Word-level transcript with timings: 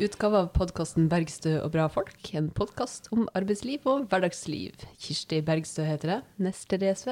utgave 0.00 0.38
av 0.40 0.52
podkasten 0.56 1.08
'Bergstø 1.10 1.58
og 1.60 1.72
bra 1.74 1.86
folk'. 1.92 2.30
En 2.36 2.48
podkast 2.50 3.10
om 3.12 3.28
arbeidsliv 3.36 3.84
og 3.84 4.06
hverdagsliv. 4.08 4.86
Kirsti 5.00 5.40
Bergstø 5.44 5.84
heter 5.84 6.14
jeg, 6.14 6.22
nestleder 6.40 6.88
i 6.88 6.94
SV. 6.96 7.10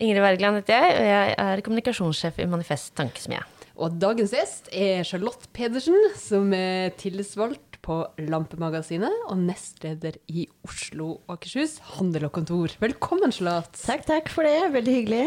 Ingrid 0.00 0.22
Wergeland 0.22 0.60
heter 0.60 0.78
jeg, 0.78 0.94
og 0.98 1.08
jeg 1.10 1.34
er 1.44 1.64
kommunikasjonssjef 1.66 2.38
i 2.38 2.46
Manifest 2.48 2.94
Tankesmie. 2.96 3.42
Og 3.80 3.98
dagens 4.00 4.32
gjest 4.36 4.70
er 4.72 5.02
Charlotte 5.08 5.50
Pedersen, 5.56 5.98
som 6.16 6.52
er 6.56 6.94
tillitsvalgt 7.00 7.80
på 7.84 8.02
Lampemagasinet 8.28 9.26
og 9.28 9.38
nestleder 9.40 10.18
i 10.28 10.46
Oslo 10.68 11.14
og 11.16 11.36
Akershus 11.36 11.78
handel 11.96 12.28
og 12.28 12.34
kontor. 12.36 12.76
Velkommen, 12.80 13.32
Charlotte. 13.32 13.80
Takk, 13.82 14.06
takk 14.08 14.32
for 14.32 14.46
det. 14.46 14.58
Veldig 14.76 14.98
hyggelig. 15.00 15.24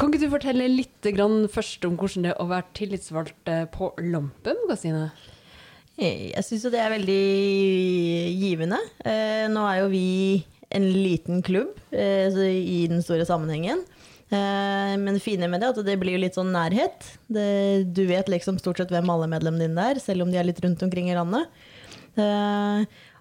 Kan 0.00 0.08
ikke 0.08 0.24
du 0.24 0.32
fortelle 0.32 0.64
litt 0.72 1.04
først 1.52 1.84
om 1.84 1.98
hvordan 2.00 2.24
det 2.24 2.30
er 2.32 2.38
å 2.40 2.48
være 2.48 2.72
tillitsvalgt 2.78 3.34
på 3.44 3.56
på 3.74 3.90
Lampemagasinet? 4.00 5.12
Jeg 6.00 6.40
syns 6.46 6.64
jo 6.64 6.70
det 6.72 6.80
er 6.80 6.94
veldig 6.94 7.24
givende. 8.40 8.78
Eh, 9.04 9.44
nå 9.52 9.66
er 9.68 9.82
jo 9.82 9.90
vi 9.92 10.40
en 10.72 10.86
liten 10.88 11.42
klubb 11.44 11.76
eh, 11.92 12.32
i 12.32 12.86
den 12.88 13.04
store 13.04 13.26
sammenhengen. 13.28 13.82
Eh, 14.32 14.96
men 14.96 15.18
det 15.18 15.20
fine 15.20 15.50
med 15.52 15.60
det 15.60 15.68
er 15.68 15.76
at 15.76 15.90
det 15.90 15.98
blir 16.00 16.16
litt 16.22 16.38
sånn 16.38 16.54
nærhet. 16.54 17.04
Du 17.28 18.02
vet 18.08 18.32
liksom 18.32 18.56
stort 18.62 18.80
sett 18.80 18.94
hvem 18.94 19.12
alle 19.12 19.28
medlemmene 19.28 19.68
dine 19.68 19.90
er, 19.92 20.00
selv 20.00 20.24
om 20.24 20.32
de 20.32 20.40
er 20.40 20.48
litt 20.48 20.64
rundt 20.64 20.80
omkring 20.86 21.12
i 21.12 21.18
landet. 21.18 21.52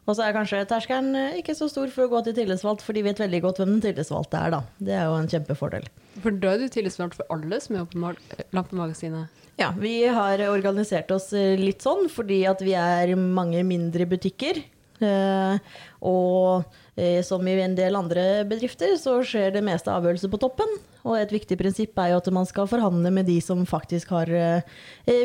Og 0.10 0.18
så 0.18 0.26
er 0.26 0.34
kanskje 0.34 0.64
terskelen 0.70 1.14
eh, 1.14 1.38
ikke 1.44 1.54
så 1.58 1.68
stor 1.70 1.90
for 1.94 2.08
å 2.08 2.12
gå 2.16 2.24
til 2.26 2.40
tillitsvalgt, 2.40 2.82
for 2.86 2.98
de 2.98 3.06
vet 3.06 3.22
veldig 3.22 3.44
godt 3.44 3.62
hvem 3.62 3.76
den 3.76 3.84
tillitsvalgte 3.84 4.42
er, 4.42 4.56
da. 4.56 4.62
Det 4.82 4.96
er 4.98 5.06
jo 5.06 5.20
en 5.20 5.30
kjempefordel. 5.30 5.86
For 6.24 6.34
da 6.34 6.56
er 6.56 6.64
du 6.64 6.74
tillitsvalgt 6.74 7.20
for 7.20 7.30
alle 7.36 7.60
som 7.62 7.78
er 7.78 7.86
på 7.92 8.16
Lampemagasinet. 8.58 9.46
Ja, 9.60 9.70
vi 9.78 10.02
har 10.08 10.42
organisert 10.50 11.12
oss 11.14 11.30
eh, 11.38 11.54
litt 11.60 11.86
sånn 11.86 12.08
fordi 12.10 12.42
at 12.50 12.64
vi 12.66 12.74
er 12.80 13.14
mange 13.20 13.62
mindre 13.68 14.10
butikker. 14.10 14.64
Eh, 15.00 15.76
og 16.04 16.76
som 17.24 17.46
i 17.48 17.54
en 17.64 17.78
del 17.78 17.96
andre 17.96 18.24
bedrifter, 18.44 18.98
så 19.00 19.14
skjer 19.24 19.54
det 19.56 19.62
meste 19.64 19.94
avgjørelser 19.94 20.32
på 20.34 20.40
toppen. 20.42 20.74
Og 21.06 21.14
et 21.16 21.32
viktig 21.32 21.56
prinsipp 21.56 22.02
er 22.02 22.10
jo 22.12 22.18
at 22.20 22.28
man 22.36 22.50
skal 22.50 22.68
forhandle 22.68 23.14
med 23.16 23.30
de 23.30 23.38
som 23.40 23.62
faktisk 23.64 24.12
har 24.12 24.34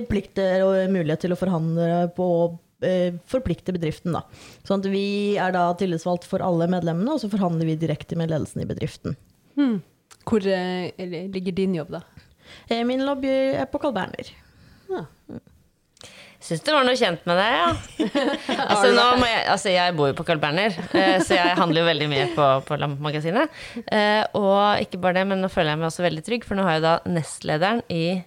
plikter 0.06 0.62
og 0.62 0.92
mulighet 0.94 1.24
til 1.24 1.34
å 1.34 1.40
forhandle 1.40 1.88
på 2.14 2.28
forplikte 3.30 3.72
bedriften, 3.72 4.12
da. 4.16 4.24
Sånn 4.66 4.82
at 4.82 4.88
vi 4.92 5.04
er 5.40 5.54
da 5.54 5.68
tillitsvalgt 5.78 6.26
for 6.28 6.44
alle 6.44 6.66
medlemmene, 6.68 7.14
og 7.14 7.22
så 7.22 7.30
forhandler 7.32 7.70
vi 7.70 7.78
direkte 7.80 8.18
med 8.18 8.32
ledelsen 8.32 8.64
i 8.64 8.68
bedriften. 8.68 9.16
Hmm. 9.56 9.78
Hvor 10.28 10.44
eh, 10.48 10.90
eller 10.98 11.28
ligger 11.32 11.56
din 11.56 11.74
jobb, 11.78 11.94
da? 11.96 12.02
Eh, 12.68 12.84
Min 12.84 13.04
lobby 13.06 13.30
er 13.30 13.68
på 13.70 13.80
Carl 13.82 13.94
Berner. 13.96 14.30
Ja. 14.90 15.06
Syns 16.44 16.60
det 16.60 16.74
var 16.76 16.84
noe 16.84 16.96
kjent 16.98 17.22
med 17.24 17.38
deg, 17.40 17.54
ja. 17.56 17.68
altså, 18.68 18.90
nå 18.92 19.04
må 19.16 19.28
jeg, 19.30 19.44
altså, 19.48 19.70
jeg 19.72 19.94
bor 19.96 20.10
jo 20.10 20.16
på 20.18 20.26
Carl 20.28 20.42
Berner, 20.42 20.76
eh, 20.92 21.16
så 21.24 21.38
jeg 21.38 21.56
handler 21.56 21.80
jo 21.80 21.88
veldig 21.88 22.08
mye 22.10 22.26
på, 22.36 22.48
på 22.68 22.76
Lampemagasinet. 22.82 23.62
Eh, 23.86 24.20
og 24.36 24.84
ikke 24.84 25.00
bare 25.00 25.22
det, 25.22 25.26
men 25.30 25.40
nå 25.40 25.48
føler 25.52 25.72
jeg 25.72 25.80
meg 25.80 25.88
også 25.88 26.04
veldig 26.04 26.24
trygg, 26.26 26.44
for 26.44 26.60
nå 26.60 26.66
har 26.68 26.76
jeg 26.76 26.84
da 26.84 26.94
nestlederen 27.14 27.80
i 27.88 28.04
eh, 28.12 28.24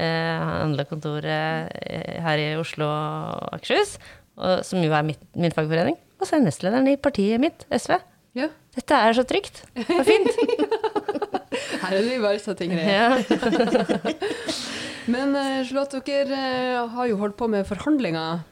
handlekontoret 0.00 1.72
eh, 1.80 2.20
her 2.24 2.42
i 2.42 2.48
Oslo 2.60 2.88
og 2.88 3.56
Akershus, 3.56 3.96
og, 4.40 4.62
som 4.66 4.82
jo 4.84 4.92
er 4.96 5.06
mitt, 5.06 5.22
min 5.36 5.54
fagforening. 5.54 5.98
Og 6.20 6.26
så 6.26 6.36
er 6.36 6.42
jeg 6.42 6.48
nestlederen 6.50 6.90
i 6.90 6.98
partiet 7.00 7.42
mitt, 7.42 7.64
SV. 7.72 7.96
Ja. 8.38 8.50
Dette 8.76 8.98
er 9.02 9.16
så 9.16 9.24
trygt 9.26 9.64
og 9.74 10.04
fint. 10.06 10.30
Her 11.80 11.96
er 11.96 12.04
det 12.06 12.20
bare 12.22 12.38
så 12.38 12.54
ting. 12.54 12.72
Ja. 12.76 13.16
Men 15.12 15.34
eh, 15.34 15.64
Charlotte, 15.66 16.02
dere 16.06 16.38
eh, 16.38 16.92
har 16.92 17.08
jo 17.10 17.18
holdt 17.18 17.38
på 17.40 17.48
med 17.50 17.66
forhandlinger. 17.66 18.44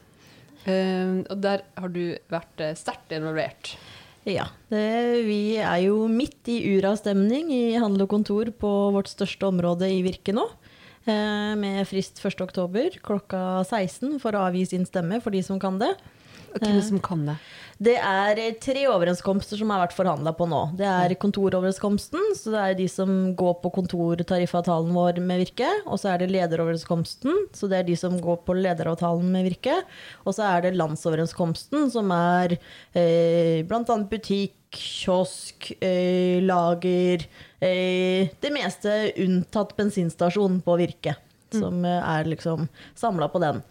Eh, 0.67 1.21
og 1.29 1.39
der 1.39 1.63
har 1.79 1.93
du 1.93 2.03
vært 2.31 2.65
eh, 2.65 2.75
sterkt 2.77 3.13
involvert. 3.15 3.77
Ja, 4.27 4.49
det, 4.69 5.23
vi 5.25 5.57
er 5.63 5.79
jo 5.85 6.03
midt 6.11 6.49
i 6.51 6.59
ura-stemning 6.75 7.53
i 7.55 7.79
handel 7.79 8.03
og 8.05 8.11
kontor 8.11 8.51
på 8.51 8.71
vårt 8.93 9.09
største 9.11 9.47
område 9.47 9.87
i 9.89 10.01
Virke 10.05 10.35
nå. 10.35 10.43
Eh, 11.09 11.55
med 11.57 11.87
frist 11.89 12.19
1.10 12.21 12.99
klokka 13.05 13.63
16 13.65 14.19
for 14.21 14.35
å 14.35 14.45
avgi 14.49 14.65
sin 14.69 14.85
stemme 14.85 15.21
for 15.23 15.33
de 15.33 15.41
som 15.45 15.59
kan 15.61 15.79
det. 15.81 15.93
Hvem 16.57 16.79
som 16.85 17.01
kan 17.03 17.25
det? 17.27 17.35
Det 17.79 17.95
er 17.95 18.39
eh, 18.43 18.55
tre 18.59 18.81
overenskomster 18.91 19.59
som 19.59 19.69
har 19.71 19.79
vært 19.85 19.95
forhandla 19.95 20.33
på 20.35 20.47
nå. 20.51 20.61
Det 20.75 20.87
er 20.87 21.15
kontoroverenskomsten, 21.21 22.33
så 22.35 22.51
det 22.51 22.63
er 22.63 22.77
de 22.81 22.87
som 22.91 23.13
går 23.39 23.53
på 23.63 23.71
kontortariffavtalen 23.77 24.91
vår 24.95 25.21
med 25.23 25.45
Virke. 25.45 25.69
Og 25.85 26.01
så 26.01 26.11
er 26.11 26.19
det 26.23 26.31
lederoverenskomsten, 26.33 27.45
så 27.55 27.71
det 27.71 27.79
er 27.79 27.87
de 27.87 27.95
som 27.99 28.17
går 28.19 28.41
på 28.43 28.57
lederavtalen 28.59 29.31
med 29.31 29.47
Virke. 29.47 29.77
Og 30.25 30.35
så 30.35 30.49
er 30.49 30.67
det 30.67 30.75
landsoverenskomsten, 30.75 31.87
som 31.93 32.11
er 32.15 32.57
eh, 32.59 33.63
bl.a. 33.63 33.99
butikk, 34.11 34.57
kiosk, 34.75 35.71
eh, 35.79 36.43
lager 36.45 37.23
eh, 37.57 38.29
Det 38.43 38.51
meste 38.53 39.13
unntatt 39.23 39.75
bensinstasjon 39.79 40.59
på 40.67 40.79
Virke. 40.83 41.15
Som 41.55 41.85
eh, 41.87 42.03
er 42.03 42.27
liksom 42.29 42.67
samla 42.99 43.31
på 43.31 43.41
den. 43.41 43.63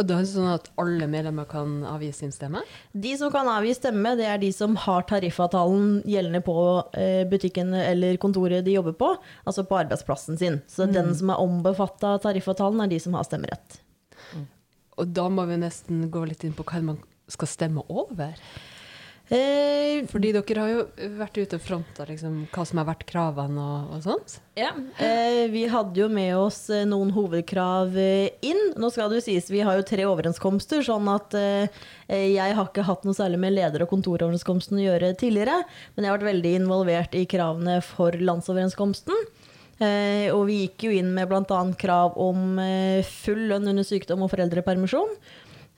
Og 0.00 0.06
da 0.08 0.16
er 0.16 0.24
det 0.24 0.30
sånn 0.32 0.48
at 0.48 0.70
alle 0.80 1.04
medlemmer 1.12 1.44
kan 1.48 1.82
avgi 1.84 2.08
sin 2.16 2.32
stemme? 2.32 2.62
De 2.96 3.12
som 3.20 3.28
kan 3.32 3.48
avgi 3.52 3.74
stemme, 3.76 4.14
det 4.16 4.24
er 4.30 4.40
de 4.40 4.48
som 4.56 4.78
har 4.86 5.04
tariffavtalen 5.10 6.00
gjeldende 6.08 6.40
på 6.46 6.56
eh, 6.96 7.26
butikken 7.28 7.74
eller 7.76 8.16
kontoret 8.22 8.64
de 8.64 8.78
jobber 8.78 8.96
på, 8.96 9.12
altså 9.44 9.66
på 9.68 9.76
arbeidsplassen 9.82 10.40
sin. 10.40 10.58
Så 10.70 10.88
den 10.88 11.12
som 11.18 11.34
er 11.34 11.44
ombefatta 11.44 12.14
av 12.16 12.24
tariffavtalen, 12.24 12.80
er 12.80 12.94
de 12.94 13.02
som 13.04 13.18
har 13.18 13.28
stemmerett. 13.28 13.80
Og 15.00 15.12
da 15.16 15.28
må 15.32 15.44
vi 15.48 15.60
nesten 15.60 16.08
gå 16.12 16.24
litt 16.28 16.44
inn 16.48 16.56
på 16.56 16.64
hva 16.64 16.80
man 16.84 17.00
skal 17.30 17.48
stemme 17.50 17.84
over. 17.92 18.32
Eh, 19.30 20.00
Fordi 20.10 20.32
dere 20.34 20.58
har 20.64 20.70
jo 20.72 21.10
vært 21.20 21.36
ute 21.38 21.58
og 21.58 21.62
fronta 21.62 22.02
liksom, 22.08 22.40
hva 22.50 22.64
som 22.66 22.80
har 22.80 22.86
vært 22.88 23.04
kravene 23.06 23.62
og, 23.62 23.92
og 23.94 24.00
sånt. 24.02 24.32
ja, 24.58 24.72
eh, 24.98 25.44
vi 25.52 25.62
hadde 25.70 26.00
jo 26.00 26.08
med 26.10 26.32
oss 26.34 26.64
eh, 26.74 26.82
noen 26.88 27.12
hovedkrav 27.14 27.94
eh, 27.94 28.32
inn. 28.42 28.72
Nå 28.80 28.90
skal 28.90 29.12
det 29.12 29.20
jo 29.20 29.26
sies, 29.28 29.50
vi 29.52 29.60
har 29.62 29.78
jo 29.78 29.84
tre 29.86 30.02
overenskomster, 30.08 30.82
sånn 30.82 31.06
at 31.12 31.36
eh, 31.38 31.68
eh, 32.10 32.24
jeg 32.34 32.56
har 32.58 32.66
ikke 32.72 32.82
hatt 32.88 33.06
noe 33.06 33.14
særlig 33.14 33.38
med 33.44 33.54
leder- 33.54 33.84
og 33.86 33.92
kontoroverenskomsten 33.92 34.80
å 34.80 34.86
gjøre 34.88 35.12
tidligere, 35.20 35.60
men 35.94 36.08
jeg 36.08 36.10
har 36.10 36.18
vært 36.18 36.30
veldig 36.32 36.54
involvert 36.64 37.14
i 37.14 37.22
kravene 37.30 37.76
for 37.86 38.18
landsoverenskomsten. 38.18 39.14
Eh, 39.80 40.26
og 40.34 40.42
vi 40.50 40.64
gikk 40.64 40.88
jo 40.88 40.96
inn 40.98 41.12
med 41.14 41.30
bl.a. 41.30 41.60
krav 41.78 42.18
om 42.20 42.58
eh, 42.60 43.06
full 43.06 43.46
lønn 43.52 43.70
under 43.70 43.86
sykdom 43.86 44.26
og 44.26 44.32
foreldrepermisjon. 44.34 45.14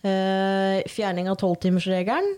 Eh, 0.09 0.81
fjerning 0.91 1.29
av 1.31 1.37
tolvtimersregelen. 1.45 2.33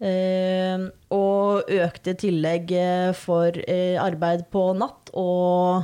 Eh, 0.00 0.84
og 1.12 1.68
økte 1.76 2.14
tillegg 2.16 2.70
eh, 2.72 3.10
for 3.12 3.52
eh, 3.66 3.98
arbeid 4.00 4.46
på 4.52 4.62
natt 4.80 5.10
og 5.12 5.82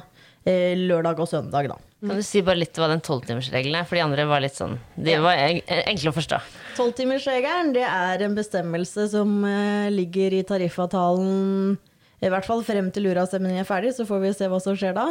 eh, 0.48 0.72
lørdag 0.78 1.20
og 1.20 1.28
søndag, 1.28 1.68
da. 1.68 1.76
Kan 2.06 2.20
du 2.20 2.24
si 2.24 2.40
bare 2.44 2.60
litt 2.60 2.76
hva 2.80 2.88
den 2.92 3.02
tolvtimersregelen 3.04 3.76
er? 3.80 3.86
For 3.88 3.98
de 3.98 4.04
andre 4.04 4.24
var 4.28 4.40
litt 4.44 4.56
sånn 4.56 4.76
De 5.00 5.16
var 5.20 5.36
en- 5.40 5.60
enkle 5.92 6.12
å 6.12 6.16
forstå. 6.16 6.38
Tolvtimersregelen 6.76 7.72
det 7.76 7.84
er 7.88 8.24
en 8.24 8.36
bestemmelse 8.36 9.08
som 9.12 9.32
ligger 9.92 10.36
i 10.36 10.44
tariffavtalen 10.48 11.76
i 12.24 12.30
hvert 12.32 12.46
fall 12.48 12.62
frem 12.64 12.88
til 12.92 13.04
luravstemningen 13.08 13.60
er 13.60 13.68
ferdig, 13.68 13.92
så 13.96 14.06
får 14.08 14.22
vi 14.22 14.30
se 14.36 14.46
hva 14.48 14.60
som 14.62 14.76
skjer 14.78 14.94
da. 14.96 15.10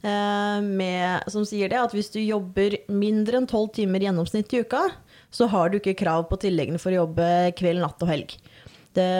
Eh, 0.00 0.58
med, 0.64 1.28
som 1.28 1.44
sier 1.44 1.68
det 1.68 1.80
at 1.80 1.92
hvis 1.92 2.08
du 2.14 2.20
jobber 2.22 2.78
mindre 2.88 3.40
enn 3.40 3.48
tolv 3.50 3.72
timer 3.76 4.00
gjennomsnitt 4.06 4.52
i 4.56 4.62
uka, 4.64 4.86
så 5.30 5.48
har 5.52 5.70
du 5.70 5.78
ikke 5.78 5.98
krav 5.98 6.24
på 6.30 6.40
tilleggene 6.40 6.80
for 6.80 6.92
å 6.94 7.02
jobbe 7.02 7.26
kveld, 7.58 7.82
natt 7.84 8.00
og 8.02 8.10
helg. 8.10 8.32
Det, 8.96 9.10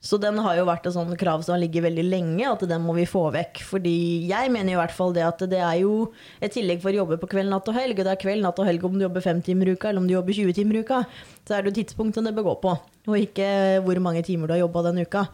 så 0.00 0.16
den 0.16 0.38
har 0.40 0.56
jo 0.56 0.64
vært 0.64 0.86
et 0.88 0.94
sånt 0.94 1.12
krav 1.20 1.42
som 1.44 1.52
har 1.52 1.60
ligget 1.60 1.84
veldig 1.84 2.06
lenge, 2.06 2.46
at 2.48 2.62
den 2.70 2.86
må 2.86 2.94
vi 2.96 3.04
få 3.08 3.26
vekk. 3.34 3.60
Fordi 3.68 3.98
jeg 4.30 4.52
mener 4.54 4.72
i 4.72 4.78
hvert 4.78 4.94
fall 4.96 5.12
det 5.16 5.26
at 5.26 5.44
det 5.50 5.60
er 5.60 5.82
jo 5.82 6.06
et 6.40 6.54
tillegg 6.54 6.80
for 6.80 6.94
å 6.94 7.02
jobbe 7.02 7.18
på 7.20 7.34
kveld, 7.34 7.50
natt 7.52 7.68
og 7.68 7.76
helg. 7.76 7.98
Og 7.98 8.06
det 8.06 8.14
er 8.14 8.22
kveld, 8.22 8.46
natt 8.46 8.62
og 8.62 8.70
helg 8.70 8.86
om 8.86 8.96
du 8.96 9.04
jobber 9.04 9.26
fem 9.26 9.42
timer 9.44 9.68
i 9.68 9.76
uka, 9.76 9.90
eller 9.90 10.00
om 10.00 10.08
du 10.08 10.14
jobber 10.16 10.38
20 10.38 10.56
timer 10.56 10.78
i 10.78 10.84
uka. 10.86 11.02
Så 11.44 11.58
er 11.58 11.66
det 11.66 11.74
jo 11.74 11.80
tidspunktet 11.82 12.30
det 12.30 12.36
bør 12.38 12.52
gå 12.52 12.60
på, 12.62 12.76
og 13.10 13.24
ikke 13.26 13.50
hvor 13.84 14.00
mange 14.06 14.24
timer 14.24 14.48
du 14.48 14.56
har 14.56 14.64
jobba 14.64 14.86
den 14.88 15.02
uka. 15.04 15.26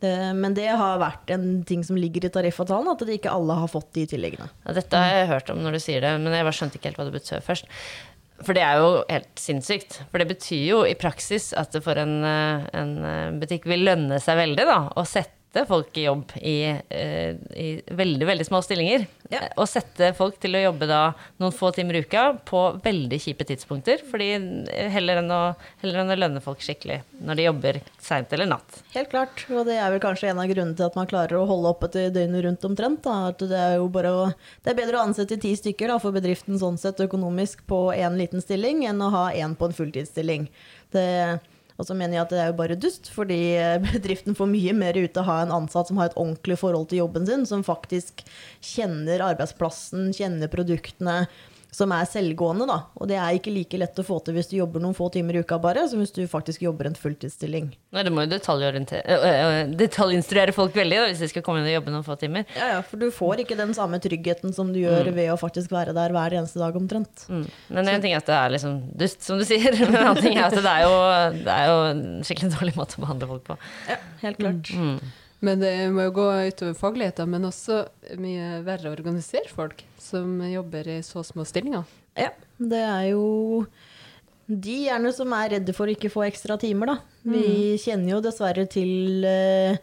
Det, 0.00 0.12
men 0.36 0.54
det 0.56 0.68
har 0.80 1.00
vært 1.00 1.30
en 1.34 1.48
ting 1.68 1.82
som 1.84 1.98
ligger 2.00 2.24
i 2.24 2.32
tariffavtalen, 2.32 2.88
at 2.88 3.02
ikke 3.04 3.32
alle 3.32 3.58
har 3.60 3.68
fått 3.68 3.90
de 3.98 4.06
tilleggene. 4.08 4.48
Ja, 4.64 4.76
dette 4.78 5.00
har 5.02 5.18
jeg 5.18 5.32
hørt 5.34 5.50
om 5.52 5.60
når 5.60 5.76
du 5.76 5.82
sier 5.84 6.00
det, 6.04 6.14
men 6.22 6.32
jeg 6.32 6.46
bare 6.46 6.56
skjønte 6.56 6.80
ikke 6.80 6.90
helt 6.90 7.00
hva 7.02 7.08
det 7.10 7.18
betød 7.18 7.44
først. 7.44 7.68
For 8.40 8.56
det 8.56 8.62
er 8.64 8.80
jo 8.80 8.92
helt 9.10 9.40
sinnssykt. 9.40 9.98
For 10.08 10.22
det 10.22 10.30
betyr 10.30 10.62
jo 10.64 10.78
i 10.88 10.96
praksis 10.96 11.50
at 11.60 11.74
det 11.76 11.82
for 11.84 12.00
en, 12.00 12.14
eh, 12.24 12.70
en 12.80 12.94
eh, 13.04 13.34
butikk 13.42 13.68
vil 13.68 13.84
lønne 13.84 14.16
seg 14.22 14.40
veldig 14.40 14.64
da, 14.68 14.78
å 14.96 15.04
sette 15.04 15.39
sette 15.50 15.66
folk 15.66 15.96
i 15.98 16.04
jobb 16.04 16.32
i, 16.36 16.62
eh, 16.88 17.34
i 17.56 17.82
veldig, 17.86 18.26
veldig 18.26 18.46
små 18.46 18.62
stillinger. 18.62 19.06
Ja. 19.30 19.40
Og 19.56 19.66
sette 19.68 20.12
folk 20.14 20.38
til 20.38 20.54
å 20.54 20.62
jobbe 20.62 20.86
da 20.86 21.12
noen 21.42 21.54
få 21.54 21.72
timer 21.74 21.98
i 21.98 22.02
uka 22.04 22.38
på 22.46 22.60
veldig 22.82 23.18
kjipe 23.18 23.46
tidspunkter. 23.46 23.98
Fordi 24.06 24.28
heller 24.94 25.18
enn 25.18 25.30
å, 25.30 25.40
heller 25.82 26.04
enn 26.04 26.14
å 26.14 26.18
lønne 26.18 26.42
folk 26.42 26.62
skikkelig 26.62 27.00
når 27.20 27.36
de 27.36 27.48
jobber 27.48 27.80
seint 27.98 28.32
eller 28.32 28.46
natt. 28.46 28.80
Helt 28.94 29.10
klart, 29.10 29.44
og 29.50 29.66
det 29.66 29.78
er 29.78 29.90
vel 29.90 30.02
kanskje 30.02 30.30
en 30.30 30.42
av 30.42 30.50
grunnene 30.50 30.78
til 30.78 30.86
at 30.86 30.98
man 30.98 31.10
klarer 31.10 31.40
å 31.40 31.46
holde 31.50 31.74
oppe 31.74 31.90
til 31.90 32.12
døgnet 32.14 32.46
rundt 32.46 32.70
omtrent. 32.70 33.02
Da. 33.02 33.34
At 33.34 33.42
det 33.42 33.58
er 33.58 33.78
jo 33.80 33.90
bare 33.90 34.14
å, 34.14 34.24
det 34.62 34.70
er 34.74 34.78
bedre 34.78 35.00
å 35.00 35.06
ansette 35.08 35.40
ti 35.40 35.56
stykker 35.58 35.90
da, 35.90 35.98
for 35.98 36.14
bedriften 36.14 36.58
sånn 36.62 36.78
sett 36.78 37.02
økonomisk 37.02 37.66
på 37.66 37.88
én 37.96 38.18
liten 38.18 38.42
stilling, 38.44 38.86
enn 38.86 39.02
å 39.02 39.10
ha 39.14 39.24
én 39.34 39.58
på 39.58 39.66
en 39.66 39.74
fulltidsstilling. 39.74 40.46
Det, 40.94 41.06
og 41.80 41.88
så 41.88 41.96
mener 41.96 42.18
jeg 42.18 42.26
at 42.26 42.34
det 42.34 42.40
er 42.42 42.50
jo 42.50 42.58
bare 42.60 42.78
dust, 42.80 43.08
fordi 43.14 43.40
bedriften 43.90 44.36
får 44.38 44.50
mye 44.52 44.74
mer 44.76 44.98
ut 45.00 45.16
av 45.16 45.24
å 45.24 45.30
ha 45.30 45.38
en 45.44 45.54
ansatt 45.62 45.90
som 45.90 46.00
har 46.00 46.10
et 46.10 46.18
ordentlig 46.20 46.58
forhold 46.60 46.90
til 46.90 47.02
jobben 47.02 47.28
sin, 47.28 47.46
som 47.48 47.64
faktisk 47.66 48.22
kjenner 48.60 49.24
arbeidsplassen, 49.30 50.10
kjenner 50.16 50.52
produktene, 50.52 51.24
som 51.74 51.92
er 51.94 52.08
selvgående, 52.10 52.66
da. 52.68 52.78
Og 52.98 53.08
det 53.10 53.16
er 53.20 53.36
ikke 53.36 53.52
like 53.54 53.78
lett 53.80 53.98
å 54.00 54.04
få 54.06 54.18
til 54.24 54.36
hvis 54.36 54.50
du 54.50 54.56
jobber 54.58 54.82
noen 54.82 54.96
få 54.96 55.08
timer 55.14 55.38
i 55.38 55.42
uka 55.44 55.58
bare, 55.62 55.86
som 55.90 56.02
hvis 56.02 56.14
du 56.16 56.22
faktisk 56.30 56.64
jobber 56.66 56.90
en 56.90 56.98
fulltidsstilling. 56.98 57.70
Nei, 57.94 58.04
du 58.06 58.10
må 58.14 58.24
jo 58.26 58.32
detaljorientere- 58.32 59.04
øh, 59.06 59.26
øh, 59.28 59.74
detaljinstruere 59.80 60.54
folk 60.56 60.74
veldig 60.76 60.98
da, 60.98 61.06
hvis 61.10 61.22
de 61.24 61.30
skal 61.32 61.44
komme 61.46 61.62
inn 61.62 61.70
og 61.70 61.76
jobbe 61.78 61.94
noen 61.94 62.06
få 62.06 62.18
timer. 62.20 62.44
Ja, 62.58 62.72
ja, 62.74 62.82
for 62.86 63.02
du 63.02 63.08
får 63.14 63.44
ikke 63.44 63.58
den 63.58 63.74
samme 63.76 64.00
tryggheten 64.02 64.54
som 64.56 64.72
du 64.74 64.80
gjør 64.82 65.12
ved 65.14 65.30
å 65.32 65.38
faktisk 65.40 65.72
være 65.74 65.94
der 65.96 66.14
hver 66.16 66.38
eneste 66.40 66.62
dag 66.62 66.76
omtrent. 66.76 67.26
Mm. 67.30 67.46
Men 67.78 67.94
en 67.94 68.04
ting 68.04 68.14
er 68.14 68.22
at 68.22 68.30
det 68.30 68.36
er 68.36 68.54
liksom 68.56 68.76
dust, 68.98 69.22
som 69.26 69.40
du 69.40 69.46
sier. 69.48 69.70
Men 69.80 69.94
en 69.94 70.10
annen 70.10 70.22
ting 70.22 70.38
er 70.38 70.48
at 70.50 70.58
det 70.58 70.66
er 70.66 70.86
jo, 70.86 71.00
det 71.40 71.56
er 71.56 71.70
jo 71.70 72.22
skikkelig 72.26 72.54
dårlig 72.58 72.76
måte 72.78 72.98
å 72.98 73.06
behandle 73.06 73.30
folk 73.34 73.48
på. 73.52 73.58
Ja, 73.90 73.98
helt 74.24 74.42
klart. 74.42 74.74
Men 75.44 75.62
det 75.62 75.72
må 75.94 76.04
jo 76.08 76.16
gå 76.18 76.26
utover 76.50 76.76
fagligheten, 76.76 77.30
men 77.32 77.48
også 77.48 77.84
mye 78.20 78.60
verre 78.66 78.90
å 78.90 78.96
organisere 78.96 79.48
folk 79.48 79.80
som 80.00 80.36
jobber 80.44 80.90
i 80.92 80.98
så 81.06 81.24
små 81.24 81.46
stillinger. 81.48 81.88
Ja, 82.18 82.34
det 82.60 82.82
er 82.84 83.06
jo 83.14 83.24
de 84.50 84.76
gjerne 84.88 85.12
som 85.14 85.32
er 85.36 85.54
redde 85.54 85.72
for 85.76 85.88
å 85.88 85.94
ikke 85.94 86.10
få 86.12 86.26
ekstra 86.26 86.58
timer, 86.60 86.92
da. 86.92 86.96
Vi 87.22 87.78
kjenner 87.80 88.16
jo 88.16 88.22
dessverre 88.24 88.66
til 88.68 89.24
eh, 89.24 89.78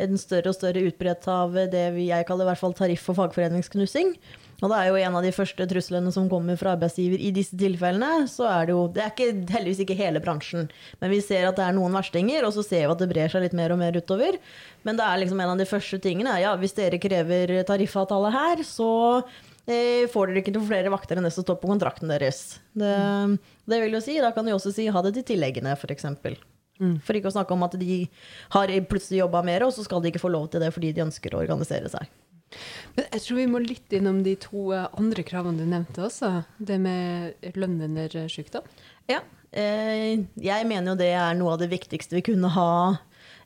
en 0.00 0.20
større 0.20 0.52
og 0.52 0.56
større 0.56 0.84
utbredt 0.88 1.26
av 1.28 1.56
det 1.72 1.88
vi, 1.96 2.08
jeg 2.08 2.28
kaller 2.28 2.46
i 2.46 2.52
hvert 2.52 2.62
fall 2.62 2.76
tariff- 2.78 3.10
og 3.12 3.18
fagforeningsknusing. 3.18 4.14
Og 4.62 4.70
det 4.70 4.78
er 4.78 4.88
jo 4.88 4.98
en 5.00 5.16
av 5.18 5.24
de 5.26 5.32
første 5.34 5.66
truslene 5.68 6.12
som 6.14 6.28
kommer 6.30 6.58
fra 6.58 6.76
arbeidsgiver 6.76 7.18
i 7.18 7.32
disse 7.34 7.56
tilfellene. 7.58 8.28
Så 8.30 8.46
er 8.46 8.68
det 8.68 8.76
jo 8.76 8.84
Det 8.94 9.02
er 9.02 9.10
ikke, 9.10 9.30
heldigvis 9.56 9.82
ikke 9.82 9.98
hele 9.98 10.22
bransjen, 10.22 10.68
men 11.02 11.10
vi 11.10 11.18
ser 11.24 11.48
at 11.48 11.58
det 11.58 11.66
er 11.66 11.74
noen 11.74 11.94
verstinger, 11.98 12.46
og 12.46 12.54
så 12.54 12.62
ser 12.66 12.86
vi 12.86 12.92
at 12.94 13.02
det 13.02 13.10
brer 13.10 13.32
seg 13.32 13.42
litt 13.42 13.56
mer 13.58 13.74
og 13.74 13.80
mer 13.82 13.98
utover. 13.98 14.38
Men 14.86 14.98
det 14.98 15.06
er 15.06 15.22
liksom 15.22 15.42
en 15.42 15.54
av 15.54 15.58
de 15.58 15.66
første 15.66 15.98
tingene. 16.02 16.38
Ja, 16.42 16.54
hvis 16.60 16.76
dere 16.78 17.02
krever 17.02 17.58
tariffavtale 17.66 18.30
her, 18.34 18.62
så 18.66 18.90
eh, 19.66 20.06
får 20.12 20.30
dere 20.30 20.44
ikke 20.44 20.54
noen 20.54 20.70
flere 20.70 20.94
vakter 20.94 21.18
enn 21.18 21.26
det 21.26 21.34
som 21.34 21.46
står 21.46 21.58
på 21.58 21.70
kontrakten 21.74 22.14
deres. 22.14 22.60
Det, 22.78 22.94
det 23.66 23.82
vil 23.82 23.98
jo 23.98 24.04
si, 24.04 24.20
Da 24.22 24.30
kan 24.34 24.46
de 24.46 24.54
også 24.54 24.74
si 24.74 24.86
ha 24.86 25.02
det 25.02 25.16
til 25.18 25.32
tilleggene, 25.34 25.74
f.eks. 25.74 26.12
Mm. 26.82 26.98
For 27.02 27.18
ikke 27.18 27.30
å 27.30 27.34
snakke 27.34 27.54
om 27.54 27.66
at 27.66 27.74
de 27.78 28.04
har 28.54 28.72
plutselig 28.90 29.24
jobba 29.24 29.42
mer, 29.46 29.66
og 29.66 29.74
så 29.74 29.84
skal 29.86 30.02
de 30.02 30.14
ikke 30.14 30.22
få 30.22 30.30
lov 30.32 30.52
til 30.52 30.62
det 30.62 30.70
fordi 30.74 30.94
de 30.94 31.04
ønsker 31.04 31.34
å 31.34 31.42
organisere 31.42 31.90
seg. 31.90 32.06
Men 32.96 33.06
jeg 33.08 33.24
tror 33.24 33.38
vi 33.38 33.50
må 33.50 33.60
litt 33.64 33.94
innom 33.96 34.22
de 34.24 34.34
to 34.40 34.72
eh, 34.74 34.88
andre 35.00 35.24
kravene 35.26 35.62
du 35.62 35.68
nevnte 35.68 36.06
også. 36.08 36.32
Det 36.58 36.78
med 36.82 37.52
lønn 37.58 37.78
under 37.88 38.18
eh, 38.18 38.28
sykdom. 38.32 38.66
Ja, 39.10 39.22
eh, 39.50 40.20
jeg 40.40 40.68
mener 40.68 40.92
jo 40.92 41.00
det 41.00 41.12
er 41.16 41.38
noe 41.38 41.56
av 41.56 41.62
det 41.62 41.72
viktigste 41.72 42.18
vi 42.18 42.26
kunne 42.32 42.52
ha 42.52 42.74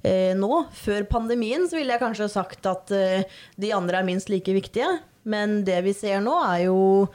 nå. 0.07 0.51
Før 0.77 1.03
pandemien 1.11 1.65
så 1.67 1.81
ville 1.81 1.91
jeg 1.91 1.99
kanskje 1.99 2.29
sagt 2.31 2.67
at 2.71 2.93
de 2.93 3.71
andre 3.75 3.99
er 3.99 4.07
minst 4.07 4.29
like 4.31 4.53
viktige. 4.55 4.87
Men 5.27 5.65
det 5.67 5.81
vi 5.83 5.95
ser 5.97 6.21
nå, 6.23 6.37
er 6.47 6.69
jo 6.69 7.09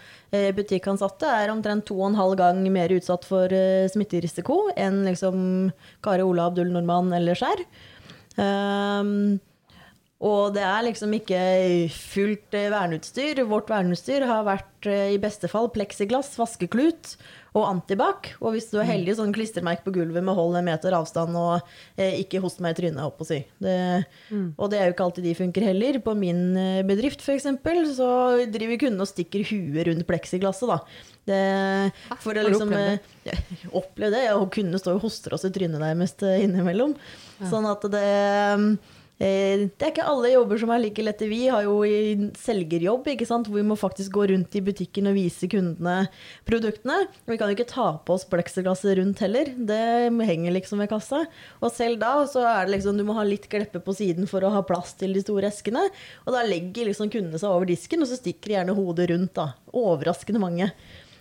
butikkansatte 0.58 1.30
er 1.30 1.54
omtrent 1.54 1.86
to 1.88 1.96
og 2.02 2.10
en 2.10 2.18
halv 2.20 2.36
gang 2.42 2.60
mer 2.74 2.92
utsatt 2.92 3.24
for 3.30 3.54
smitterisiko 3.94 4.58
enn 4.76 5.06
liksom 5.08 5.40
Kare 6.04 6.26
Ola 6.28 6.50
Abdul 6.52 6.74
Nordmann 6.74 7.16
eller 7.16 7.40
Skjær. 7.40 7.64
Um, 8.36 9.40
og 10.22 10.54
det 10.54 10.62
er 10.62 10.84
liksom 10.86 11.14
ikke 11.18 11.42
fullt 11.90 12.54
eh, 12.54 12.70
verneutstyr. 12.70 13.40
Vårt 13.50 13.72
verneutstyr 13.72 14.22
har 14.30 14.44
vært 14.46 14.86
eh, 14.90 15.16
i 15.16 15.22
beste 15.22 15.50
fall 15.50 15.72
pleksiglass, 15.74 16.36
vaskeklut 16.38 17.16
og 17.58 17.66
antibac. 17.66 18.30
Og 18.38 18.54
hvis 18.54 18.70
du 18.70 18.78
er 18.78 18.86
heldig, 18.92 19.16
sånn 19.18 19.34
klistremerke 19.34 19.82
på 19.88 19.96
gulvet 19.96 20.22
med 20.22 20.38
'hold 20.38 20.60
en 20.60 20.68
meter 20.70 20.94
avstand' 20.94 21.40
og 21.42 21.66
eh, 21.98 22.22
'ikke 22.22 22.44
host 22.46 22.62
meg 22.62 22.78
i 22.78 22.82
trynet', 22.84 23.02
opp 23.02 23.26
og 23.26 23.32
si. 23.32 23.42
Det, 23.58 24.06
Og 24.62 24.70
det 24.70 24.78
er 24.78 24.86
jo 24.86 24.94
ikke 24.94 25.10
alltid 25.10 25.26
de 25.26 25.36
funker 25.42 25.68
heller. 25.72 26.00
På 26.06 26.14
min 26.14 26.56
eh, 26.56 26.86
bedrift 26.86 27.26
f.eks. 27.26 27.50
så 27.98 28.46
driver 28.46 28.78
kundene 28.78 29.02
og 29.02 29.10
stikker 29.10 29.42
huet 29.42 29.90
rundt 29.90 30.06
pleksiglasset, 30.06 30.70
da. 30.70 30.80
Det, 31.26 31.42
for 32.22 32.38
å 32.38 32.46
liksom 32.46 32.72
ja, 32.74 33.36
Opplevd 33.74 34.14
det. 34.18 34.26
Og 34.38 34.52
kundene 34.54 34.78
står 34.78 35.02
og 35.02 35.10
hoster 35.10 35.34
oss 35.34 35.50
i 35.50 35.54
trynet 35.54 35.82
nærmest 35.82 36.22
innimellom. 36.22 36.94
innimellom. 36.94 37.50
Sånn 37.50 37.66
at 37.66 37.90
det 37.90 38.08
Det 39.22 39.86
er 39.86 39.92
ikke 39.92 40.06
alle 40.10 40.32
jobber 40.32 40.58
som 40.58 40.72
er 40.74 40.82
like 40.82 41.04
lette. 41.06 41.28
Vi 41.30 41.44
har 41.52 41.68
jo 41.68 41.76
selgerjobb, 42.42 43.06
hvor 43.06 43.54
vi 43.54 43.66
må 43.68 43.76
faktisk 43.78 44.16
gå 44.16 44.24
rundt 44.32 44.56
i 44.58 44.64
butikken 44.66 45.10
og 45.12 45.18
vise 45.20 45.50
kundene 45.52 46.08
produktene. 46.48 47.04
Vi 47.30 47.38
kan 47.38 47.52
jo 47.52 47.58
ikke 47.58 47.70
ta 47.70 47.86
på 48.02 48.16
oss 48.16 48.26
pleksiglasset 48.32 48.98
rundt 48.98 49.22
heller. 49.22 49.52
Det 49.54 49.82
henger 50.26 50.56
liksom 50.56 50.82
ved 50.82 50.90
kassa. 50.90 51.22
Og 51.62 51.70
selv 51.76 52.02
da 52.02 52.16
så 52.26 52.48
er 52.50 52.66
det 52.66 52.80
liksom 52.80 52.98
du 52.98 53.06
må 53.06 53.14
ha 53.20 53.28
litt 53.28 53.46
gleppe 53.52 53.84
på 53.84 53.94
siden 54.00 54.26
for 54.32 54.42
å 54.42 54.54
ha 54.56 54.64
plass 54.66 54.96
til 54.98 55.14
de 55.14 55.22
store 55.22 55.52
eskene. 55.52 55.86
Og 56.26 56.34
da 56.34 56.42
legger 56.48 56.90
liksom 56.90 57.14
kundene 57.14 57.38
seg 57.38 57.54
over 57.54 57.70
disken, 57.70 58.02
og 58.02 58.10
så 58.10 58.18
stikker 58.18 58.50
de 58.50 58.58
gjerne 58.58 58.78
hodet 58.80 59.12
rundt. 59.14 59.36
da. 59.38 59.52
Overraskende 59.78 60.42
mange. 60.42 60.72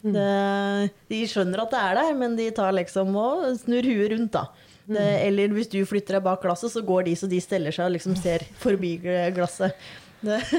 Det, 0.00 0.90
de 1.12 1.20
skjønner 1.28 1.66
at 1.66 1.74
det 1.74 1.80
er 1.84 1.98
der, 2.00 2.14
men 2.16 2.36
de 2.38 2.48
tar 2.56 2.72
liksom 2.72 3.12
og 3.20 3.50
snur 3.60 3.84
huet 3.84 4.14
rundt, 4.14 4.32
da. 4.38 4.46
Det, 4.90 5.08
eller 5.28 5.52
hvis 5.54 5.70
du 5.70 5.78
flytter 5.86 6.18
deg 6.18 6.24
bak 6.26 6.42
glasset, 6.42 6.72
så 6.74 6.82
går 6.82 7.04
de 7.06 7.16
så 7.20 7.28
de 7.30 7.38
steller 7.42 7.70
seg 7.74 7.86
og 7.86 7.94
liksom 7.98 8.16
ser 8.18 8.42
forbi 8.58 8.96
glasset. 9.36 9.76
Det, 10.20 10.40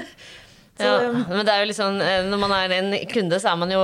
så, 0.82 0.88
Ja, 0.88 1.10
men 1.30 1.44
det 1.46 1.54
er 1.54 1.66
jo 1.68 1.88
eh, 2.02 2.24
når 2.32 2.40
man 2.42 2.54
er 2.56 2.72
en 2.80 2.94
kunde, 3.12 3.38
så 3.44 3.52
er 3.52 3.58
man 3.62 3.70
jo 3.76 3.82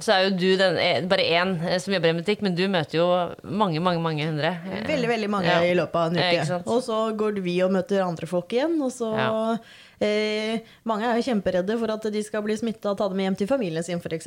Så 0.00 0.14
er 0.14 0.22
jo 0.24 0.30
du 0.38 0.46
den, 0.56 0.78
eh, 0.80 1.02
bare 1.10 1.26
én 1.26 1.50
eh, 1.66 1.76
som 1.82 1.92
jobber 1.92 2.08
i 2.08 2.14
en 2.14 2.20
butikk, 2.22 2.44
men 2.46 2.54
du 2.56 2.62
møter 2.72 3.00
jo 3.02 3.08
mange, 3.42 3.82
mange 3.84 4.00
mange 4.00 4.24
hundre. 4.24 4.54
Eh, 4.70 4.86
Veldig, 4.88 5.10
veldig 5.10 5.30
mange 5.34 5.50
Ja. 5.50 5.58
i 5.66 5.74
løpet 5.76 5.98
av 6.00 6.06
en 6.14 6.16
uke. 6.22 6.46
Ja, 6.46 6.60
og 6.64 6.80
så 6.86 7.00
går 7.18 7.42
vi 7.44 7.58
og 7.66 7.74
møter 7.74 8.06
andre 8.06 8.26
folk 8.30 8.48
igjen, 8.56 8.78
og 8.86 8.94
så 8.94 9.12
Ja. 9.18 9.58
eh, 10.00 10.60
Mange 10.88 11.04
er 11.10 11.18
jo 11.20 11.26
kjemperedde 11.26 11.76
for 11.82 11.90
at 11.98 12.02
de 12.12 12.22
skal 12.22 12.42
bli 12.46 12.56
smitta 12.56 12.94
og 12.94 12.98
ta 13.02 13.08
dem 13.12 13.18
hjem 13.26 13.36
til 13.42 13.50
familien 13.50 13.84
sin, 13.84 13.98
f.eks. 14.00 14.26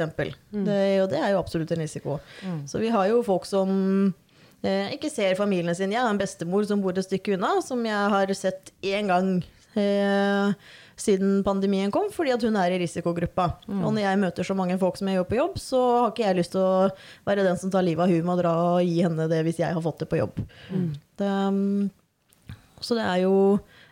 Mm. 0.52 0.66
Det, 0.68 0.80
og 1.02 1.10
det 1.16 1.24
er 1.24 1.32
jo 1.34 1.40
absolutt 1.42 1.72
en 1.72 1.80
risiko. 1.88 2.20
Så 2.68 2.78
vi 2.84 2.90
har 2.94 3.08
jo 3.10 3.24
folk 3.24 3.46
som 3.50 4.14
eh, 4.14 4.29
ikke 4.66 5.12
ser 5.12 5.38
familien 5.40 5.76
sin. 5.78 5.94
Jeg 5.96 6.02
har 6.04 6.12
en 6.12 6.20
bestemor 6.20 6.66
som 6.68 6.82
bor 6.84 6.98
et 6.98 7.06
stykke 7.06 7.38
unna, 7.38 7.56
som 7.64 7.80
jeg 7.88 8.14
har 8.16 8.34
sett 8.36 8.74
én 8.84 9.08
gang. 9.08 9.38
Eh, 9.80 10.54
siden 11.00 11.44
pandemien 11.44 11.92
kom, 11.92 12.10
fordi 12.12 12.34
at 12.36 12.44
hun 12.44 12.58
er 12.60 12.74
i 12.76 12.80
risikogruppa. 12.82 13.46
Mm. 13.68 13.84
Og 13.84 13.94
når 13.96 14.04
jeg 14.04 14.22
møter 14.24 14.48
så 14.48 14.56
mange 14.58 14.78
folk 14.82 15.00
som 15.00 15.10
jeg 15.10 15.20
gjør 15.20 15.30
på 15.30 15.40
jobb, 15.40 15.60
så 15.62 15.84
har 15.96 16.12
ikke 16.12 16.26
jeg 16.26 16.40
lyst 16.42 16.56
til 16.56 16.64
å 16.64 16.90
være 17.28 17.46
den 17.48 17.60
som 17.62 17.72
tar 17.72 17.86
livet 17.88 18.04
av 18.04 18.12
hun 18.12 18.26
med 18.26 18.34
å 18.36 18.40
dra 18.42 18.54
og 18.74 18.82
gi 18.84 18.98
henne 19.06 19.30
det 19.32 19.40
hvis 19.48 19.62
jeg 19.62 19.76
har 19.76 19.86
fått 19.86 20.04
det 20.04 20.10
på 20.12 20.20
jobb. 20.20 20.42
Det, 21.20 21.30
um, 21.30 21.88
så 22.84 23.00
det 23.00 23.06
er 23.08 23.22
jo 23.26 23.36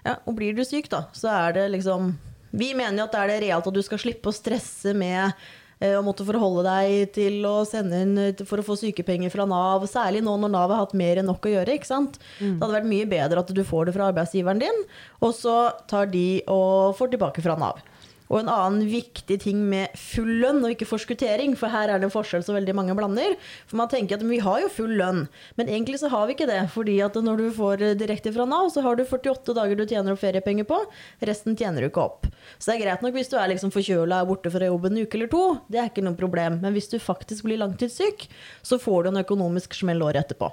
Ja, 0.06 0.14
og 0.24 0.38
blir 0.38 0.56
du 0.56 0.64
syk, 0.64 0.90
da, 0.92 1.06
så 1.12 1.28
er 1.34 1.56
det 1.58 1.66
liksom 1.74 2.14
Vi 2.56 2.70
mener 2.78 3.02
jo 3.02 3.08
at 3.10 3.16
det 3.16 3.24
er 3.24 3.32
det 3.34 3.42
realt 3.44 3.68
at 3.68 3.76
du 3.76 3.82
skal 3.84 4.00
slippe 4.00 4.32
å 4.32 4.36
stresse 4.36 4.94
med 4.96 5.36
eh, 5.80 5.96
å 5.98 6.04
måtte 6.06 6.26
forholde 6.28 6.64
deg 6.68 7.12
til 7.16 7.46
å 7.48 7.56
sende 7.68 8.02
inn 8.06 8.16
eh, 8.22 8.46
for 8.48 8.62
å 8.62 8.66
få 8.66 8.78
sykepenger 8.80 9.34
fra 9.34 9.48
Nav, 9.50 9.86
særlig 9.90 10.24
nå 10.26 10.38
når 10.42 10.54
Nav 10.54 10.74
har 10.74 10.84
hatt 10.86 10.96
mer 10.98 11.22
enn 11.22 11.30
nok 11.30 11.46
å 11.48 11.54
gjøre. 11.58 11.78
ikke 11.78 11.90
sant? 11.90 12.20
Det 12.58 12.64
hadde 12.64 12.80
vært 12.80 12.92
mye 12.94 13.10
bedre 13.10 13.44
at 13.44 13.54
du 13.54 13.64
får 13.68 13.90
det 13.90 13.98
fra 13.98 14.10
arbeidsgiveren 14.12 14.62
din, 14.64 14.84
og 15.22 15.36
så 15.38 15.58
tar 15.90 16.10
de 16.14 16.42
og 16.48 16.98
får 17.00 17.14
tilbake 17.16 17.46
fra 17.46 17.58
Nav. 17.60 17.80
Og 18.28 18.42
en 18.42 18.52
annen 18.52 18.88
viktig 18.92 19.38
ting 19.44 19.62
med 19.70 19.94
full 20.00 20.30
lønn 20.42 20.60
og 20.64 20.74
ikke 20.74 20.88
forskuttering, 20.90 21.56
for 21.60 21.72
her 21.72 21.92
er 21.92 22.02
det 22.02 22.10
en 22.10 22.14
forskjell 22.14 22.44
som 22.44 22.58
veldig 22.58 22.76
mange 22.76 22.96
blander. 22.98 23.38
For 23.70 23.80
man 23.80 23.92
tenker 23.92 24.20
at 24.20 24.26
vi 24.28 24.42
har 24.44 24.62
jo 24.64 24.72
full 24.74 24.98
lønn, 25.00 25.26
men 25.60 25.72
egentlig 25.72 26.02
så 26.02 26.12
har 26.12 26.28
vi 26.28 26.36
ikke 26.36 26.50
det. 26.50 26.60
Fordi 26.74 26.98
at 27.06 27.16
når 27.24 27.44
du 27.44 27.48
får 27.56 27.86
eh, 27.86 27.96
direkte 28.00 28.34
fra 28.36 28.48
Nav, 28.50 28.70
så 28.74 28.84
har 28.86 29.00
du 29.00 29.06
48 29.08 29.56
dager 29.58 29.80
du 29.80 29.86
tjener 29.88 30.14
opp 30.14 30.24
feriepenger 30.24 30.68
på, 30.68 30.82
resten 31.30 31.58
tjener 31.58 31.84
du 31.84 31.90
ikke 31.90 32.04
opp. 32.04 32.28
Så 32.58 32.72
det 32.72 32.78
er 32.78 32.86
greit 32.86 33.06
nok 33.06 33.16
hvis 33.16 33.32
du 33.32 33.38
er 33.40 33.52
liksom 33.54 33.74
forkjøla 33.76 34.22
og 34.22 34.28
er 34.28 34.32
borte 34.34 34.54
fra 34.54 34.68
jobben 34.70 34.98
en 34.98 35.08
uke 35.08 35.20
eller 35.20 35.32
to, 35.32 35.44
det 35.72 35.82
er 35.82 35.92
ikke 35.92 36.06
noe 36.06 36.20
problem. 36.20 36.60
Men 36.64 36.76
hvis 36.76 36.92
du 36.92 37.00
faktisk 37.02 37.48
blir 37.48 37.62
langtidssyk, 37.62 38.28
så 38.66 38.80
får 38.82 39.06
du 39.06 39.14
en 39.14 39.24
økonomisk 39.24 39.76
smell 39.78 40.04
året 40.04 40.26
etterpå. 40.26 40.52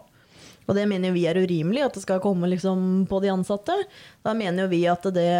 Og 0.65 0.77
det 0.79 0.87
mener 0.89 1.13
vi 1.13 1.27
er 1.29 1.37
urimelig, 1.37 1.83
at 1.85 1.97
det 1.97 2.05
skal 2.07 2.23
komme 2.25 2.49
liksom 2.49 3.05
på 3.11 3.21
de 3.21 3.33
ansatte. 3.33 3.77
Da 4.25 4.33
mener 4.37 4.65
jo 4.65 4.73
vi 4.73 4.85
at 4.89 5.05
det 5.13 5.33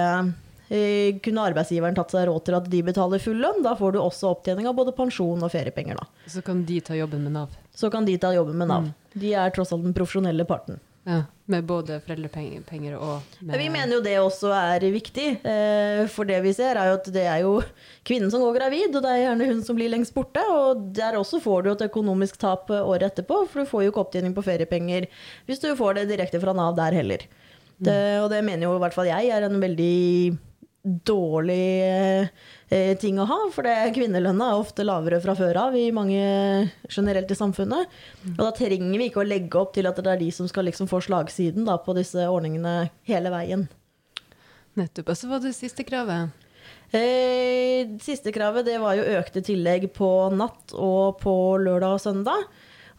kunne 1.25 1.45
arbeidsgiveren 1.51 1.97
tatt 1.99 2.15
seg 2.15 2.27
råd 2.31 2.45
til 2.49 2.57
at 2.59 2.71
de 2.73 2.81
betaler 2.87 3.23
full 3.23 3.39
lønn. 3.43 3.63
Da 3.67 3.75
får 3.79 3.95
du 3.97 4.01
også 4.03 4.31
opptjening 4.33 4.67
av 4.71 4.79
både 4.79 4.95
pensjon 4.97 5.43
og 5.45 5.53
feriepenger. 5.53 6.01
Da. 6.01 6.09
Så 6.31 6.43
kan 6.47 6.65
de 6.69 6.81
ta 6.85 6.97
jobben 6.99 7.23
med 7.27 7.37
Nav. 7.37 7.55
Så 7.75 7.91
kan 7.93 8.07
de 8.09 8.17
ta 8.19 8.33
jobben 8.35 8.59
med 8.61 8.71
Nav. 8.73 8.91
De 9.15 9.35
er 9.39 9.55
tross 9.55 9.73
alt 9.75 9.85
den 9.87 9.95
profesjonelle 9.97 10.47
parten. 10.49 10.81
Ja. 11.05 11.19
Med 11.53 11.67
både 11.69 11.99
foreldrepenger 12.01 12.95
og 12.97 13.35
med 13.45 13.59
Vi 13.61 13.67
mener 13.69 13.99
jo 13.99 14.01
det 14.01 14.15
også 14.17 14.49
er 14.57 14.87
viktig. 14.89 15.27
eh, 15.45 16.07
For 16.09 16.25
det 16.25 16.39
vi 16.47 16.55
ser, 16.57 16.79
er 16.81 16.89
jo 16.89 16.95
at 16.97 17.11
det 17.13 17.27
er 17.29 17.43
jo 17.43 17.59
kvinnen 18.09 18.31
som 18.33 18.41
går 18.41 18.57
gravid, 18.57 18.97
og 18.97 19.05
det 19.05 19.11
er 19.13 19.21
gjerne 19.27 19.49
hun 19.51 19.61
som 19.67 19.77
blir 19.77 19.93
lengst 19.93 20.15
borte. 20.17 20.41
Og 20.49 20.81
der 20.97 21.19
også 21.21 21.43
får 21.45 21.63
du 21.67 21.71
et 21.75 21.85
økonomisk 21.91 22.41
tap 22.41 22.73
eh, 22.73 22.81
året 22.81 23.13
etterpå, 23.13 23.43
for 23.51 23.61
du 23.61 23.69
får 23.69 23.85
jo 23.85 23.93
ikke 23.93 24.05
opptjening 24.07 24.33
på 24.33 24.47
feriepenger 24.47 25.07
hvis 25.45 25.61
du 25.61 25.69
får 25.77 26.01
det 26.01 26.09
direkte 26.15 26.41
fra 26.41 26.57
Nav 26.57 26.73
der 26.81 26.97
heller. 26.97 27.29
Det, 27.85 28.01
og 28.23 28.31
det 28.31 28.41
mener 28.47 28.65
jo 28.69 28.77
i 28.79 28.81
hvert 28.81 28.95
fall 28.95 29.09
jeg 29.11 29.29
er 29.35 29.45
en 29.45 29.61
veldig 29.61 30.39
dårlig 30.85 31.81
eh, 32.69 32.93
ting 33.01 33.17
å 33.17 33.25
ha, 33.29 33.39
for 33.55 33.65
det 33.65 33.95
kvinnelønna 33.97 34.51
er 34.53 34.61
ofte 34.61 34.85
lavere 34.85 35.21
fra 35.25 35.33
før 35.39 35.57
av 35.63 35.79
i 35.81 35.87
mange 35.97 36.21
generelt 36.93 37.33
i 37.33 37.39
samfunnet. 37.39 37.95
Og 38.35 38.43
da 38.43 38.51
trenger 38.57 39.01
vi 39.01 39.09
ikke 39.09 39.23
å 39.23 39.29
legge 39.29 39.61
opp 39.61 39.73
til 39.77 39.89
at 39.89 39.97
det 39.97 40.13
er 40.13 40.21
de 40.21 40.29
som 40.37 40.51
skal 40.51 40.69
liksom 40.69 40.91
få 40.91 41.01
slagsiden 41.07 41.65
da, 41.65 41.79
på 41.81 41.97
disse 41.97 42.29
ordningene 42.29 42.91
hele 43.09 43.33
veien. 43.33 43.65
Nettopp. 44.77 45.15
Og 45.15 45.19
så 45.19 45.31
var 45.31 45.41
det 45.41 45.55
siste 45.57 45.87
kravet. 45.89 46.35
Eh, 46.95 47.89
siste 48.05 48.35
kravet 48.35 48.69
det 48.69 48.77
var 48.83 48.99
jo 48.99 49.09
økte 49.17 49.43
tillegg 49.45 49.89
på 49.97 50.11
natt 50.37 50.77
og 50.77 51.17
på 51.23 51.35
lørdag 51.65 51.97
og 51.97 52.05
søndag. 52.05 52.45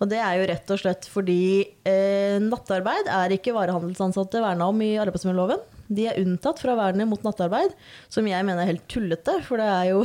Og 0.01 0.09
det 0.11 0.19
er 0.19 0.39
jo 0.39 0.49
rett 0.49 0.73
og 0.73 0.81
slett 0.81 1.05
fordi 1.07 1.43
eh, 1.87 2.41
nattarbeid 2.43 3.13
er 3.13 3.37
ikke 3.37 3.53
varehandelsansatte 3.55 4.41
verna 4.43 4.73
om 4.73 4.81
i 4.83 4.95
arbeidsmiljøloven. 4.99 5.61
De 5.87 6.07
er 6.09 6.19
unntatt 6.21 6.61
fra 6.61 6.75
vernet 6.79 7.09
mot 7.09 7.21
nattarbeid, 7.25 7.75
som 8.09 8.27
jeg 8.27 8.45
mener 8.47 8.63
er 8.63 8.73
helt 8.73 8.87
tullete. 8.91 9.37
For 9.45 9.61
det 9.61 9.69
er 9.69 9.89
jo 9.91 10.03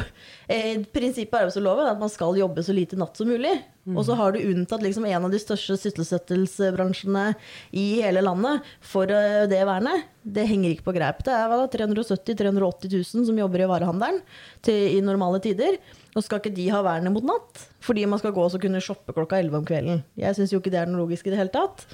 eh, 0.51 0.81
prinsippet 0.93 1.39
i 1.39 1.43
arbeidsloven 1.45 1.91
at 1.91 2.01
man 2.01 2.13
skal 2.13 2.39
jobbe 2.39 2.65
så 2.67 2.77
lite 2.77 2.99
natt 3.01 3.17
som 3.21 3.31
mulig. 3.31 3.55
Og 3.89 4.05
så 4.07 4.15
har 4.19 4.35
du 4.35 4.43
unntatt 4.45 4.83
liksom 4.85 5.07
en 5.09 5.25
av 5.27 5.33
de 5.33 5.39
største 5.41 5.75
sysselsettelsesbransjene 5.81 7.25
i 7.73 7.87
hele 8.03 8.23
landet 8.23 8.67
for 8.85 9.09
uh, 9.09 9.47
det 9.51 9.61
vernet. 9.67 10.05
Det 10.21 10.45
henger 10.47 10.75
ikke 10.75 10.87
på 10.91 10.95
greip. 10.99 11.23
Det 11.27 11.33
er 11.33 11.65
370 11.73 12.37
000-380 12.37 12.93
000 12.93 13.27
som 13.31 13.41
jobber 13.41 13.65
i 13.65 13.71
varehandelen 13.71 14.21
til, 14.67 14.99
i 14.99 15.01
normale 15.05 15.41
tider. 15.43 15.81
Og 16.15 16.27
skal 16.27 16.43
ikke 16.43 16.55
de 16.55 16.69
ha 16.75 16.85
vernet 16.85 17.15
mot 17.15 17.25
natt? 17.25 17.67
Fordi 17.83 18.05
man 18.11 18.21
skal 18.21 18.35
gå 18.37 18.45
og 18.45 18.61
kunne 18.63 18.85
shoppe 18.85 19.17
klokka 19.17 19.41
11 19.41 19.61
om 19.63 19.67
kvelden. 19.67 20.05
Jeg 20.19 20.37
syns 20.37 20.53
jo 20.53 20.61
ikke 20.61 20.75
det 20.75 20.83
er 20.83 20.91
noe 20.91 21.07
logisk 21.07 21.27
i 21.27 21.35
det 21.35 21.41
hele 21.41 21.55
tatt. 21.55 21.87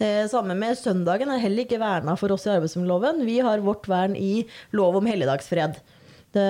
Eh, 0.00 0.24
Samme 0.32 0.56
med 0.56 0.78
søndagen 0.80 1.28
er 1.32 1.42
heller 1.42 1.66
ikke 1.66 1.80
verna 1.80 2.16
for 2.16 2.32
oss 2.32 2.46
i 2.48 2.54
arbeidsmiljøloven. 2.54 3.24
Vi 3.28 3.38
har 3.44 3.64
vårt 3.64 3.88
vern 3.90 4.16
i 4.16 4.46
lov 4.76 4.96
om 5.00 5.08
helligdagsfred. 5.08 5.76
Det, 6.32 6.46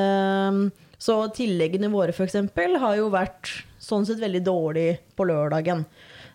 så 1.00 1.16
tilleggene 1.34 1.90
våre 1.90 2.14
f.eks. 2.14 2.36
har 2.54 2.96
jo 2.98 3.08
vært 3.10 3.50
sånn 3.80 4.06
sett 4.06 4.20
veldig 4.22 4.42
dårlig 4.46 4.88
på 5.18 5.26
lørdagen. 5.26 5.86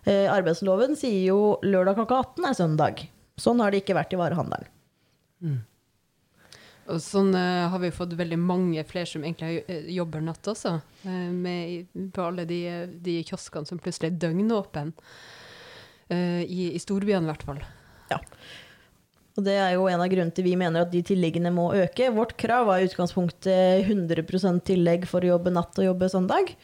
Eh, 0.04 0.26
arbeidsloven 0.30 0.98
sier 0.98 1.30
jo 1.30 1.38
lørdag 1.64 1.96
klokka 2.00 2.20
18 2.36 2.50
er 2.50 2.58
søndag. 2.58 3.06
Sånn 3.40 3.62
har 3.62 3.72
det 3.72 3.82
ikke 3.82 3.96
vært 3.96 4.12
i 4.12 4.20
varehandelen. 4.20 4.68
Og 6.86 7.00
sånn 7.02 7.32
uh, 7.34 7.66
har 7.72 7.80
vi 7.82 7.90
fått 7.94 8.14
veldig 8.14 8.38
mange 8.38 8.82
flere 8.86 9.08
som 9.10 9.24
egentlig 9.26 9.64
eh, 9.66 9.88
jobber 9.96 10.22
natt 10.22 10.46
også. 10.52 10.76
Uh, 11.02 11.32
med, 11.34 11.88
på 12.14 12.28
alle 12.28 12.44
de, 12.46 12.60
de 13.02 13.16
kioskene 13.26 13.66
som 13.66 13.80
plutselig 13.82 14.12
er 14.12 14.20
døgnåpne. 14.22 14.92
Eh, 16.12 16.42
i, 16.44 16.70
I 16.74 16.82
storbyene 16.82 17.26
i 17.26 17.32
hvert 17.32 17.46
fall. 17.46 17.62
Og 19.36 19.44
det 19.44 19.58
er 19.60 19.74
jo 19.74 19.84
en 19.90 20.00
av 20.00 20.08
grunnene 20.08 20.32
til 20.32 20.46
vi 20.46 20.56
mener 20.56 20.86
at 20.86 20.92
de 20.92 21.02
tilleggene 21.04 21.52
må 21.52 21.68
øke. 21.76 22.08
Vårt 22.16 22.36
krav 22.40 22.70
var 22.70 22.80
i 22.80 22.88
utgangspunktet 22.88 23.84
100% 23.84 24.62
tillegg 24.64 25.04
for 25.10 25.20
å 25.20 25.34
jobbe 25.34 25.52
natt 25.52 25.76
og 25.76 25.90
jobbe 25.90 26.08
søndag. 26.08 26.54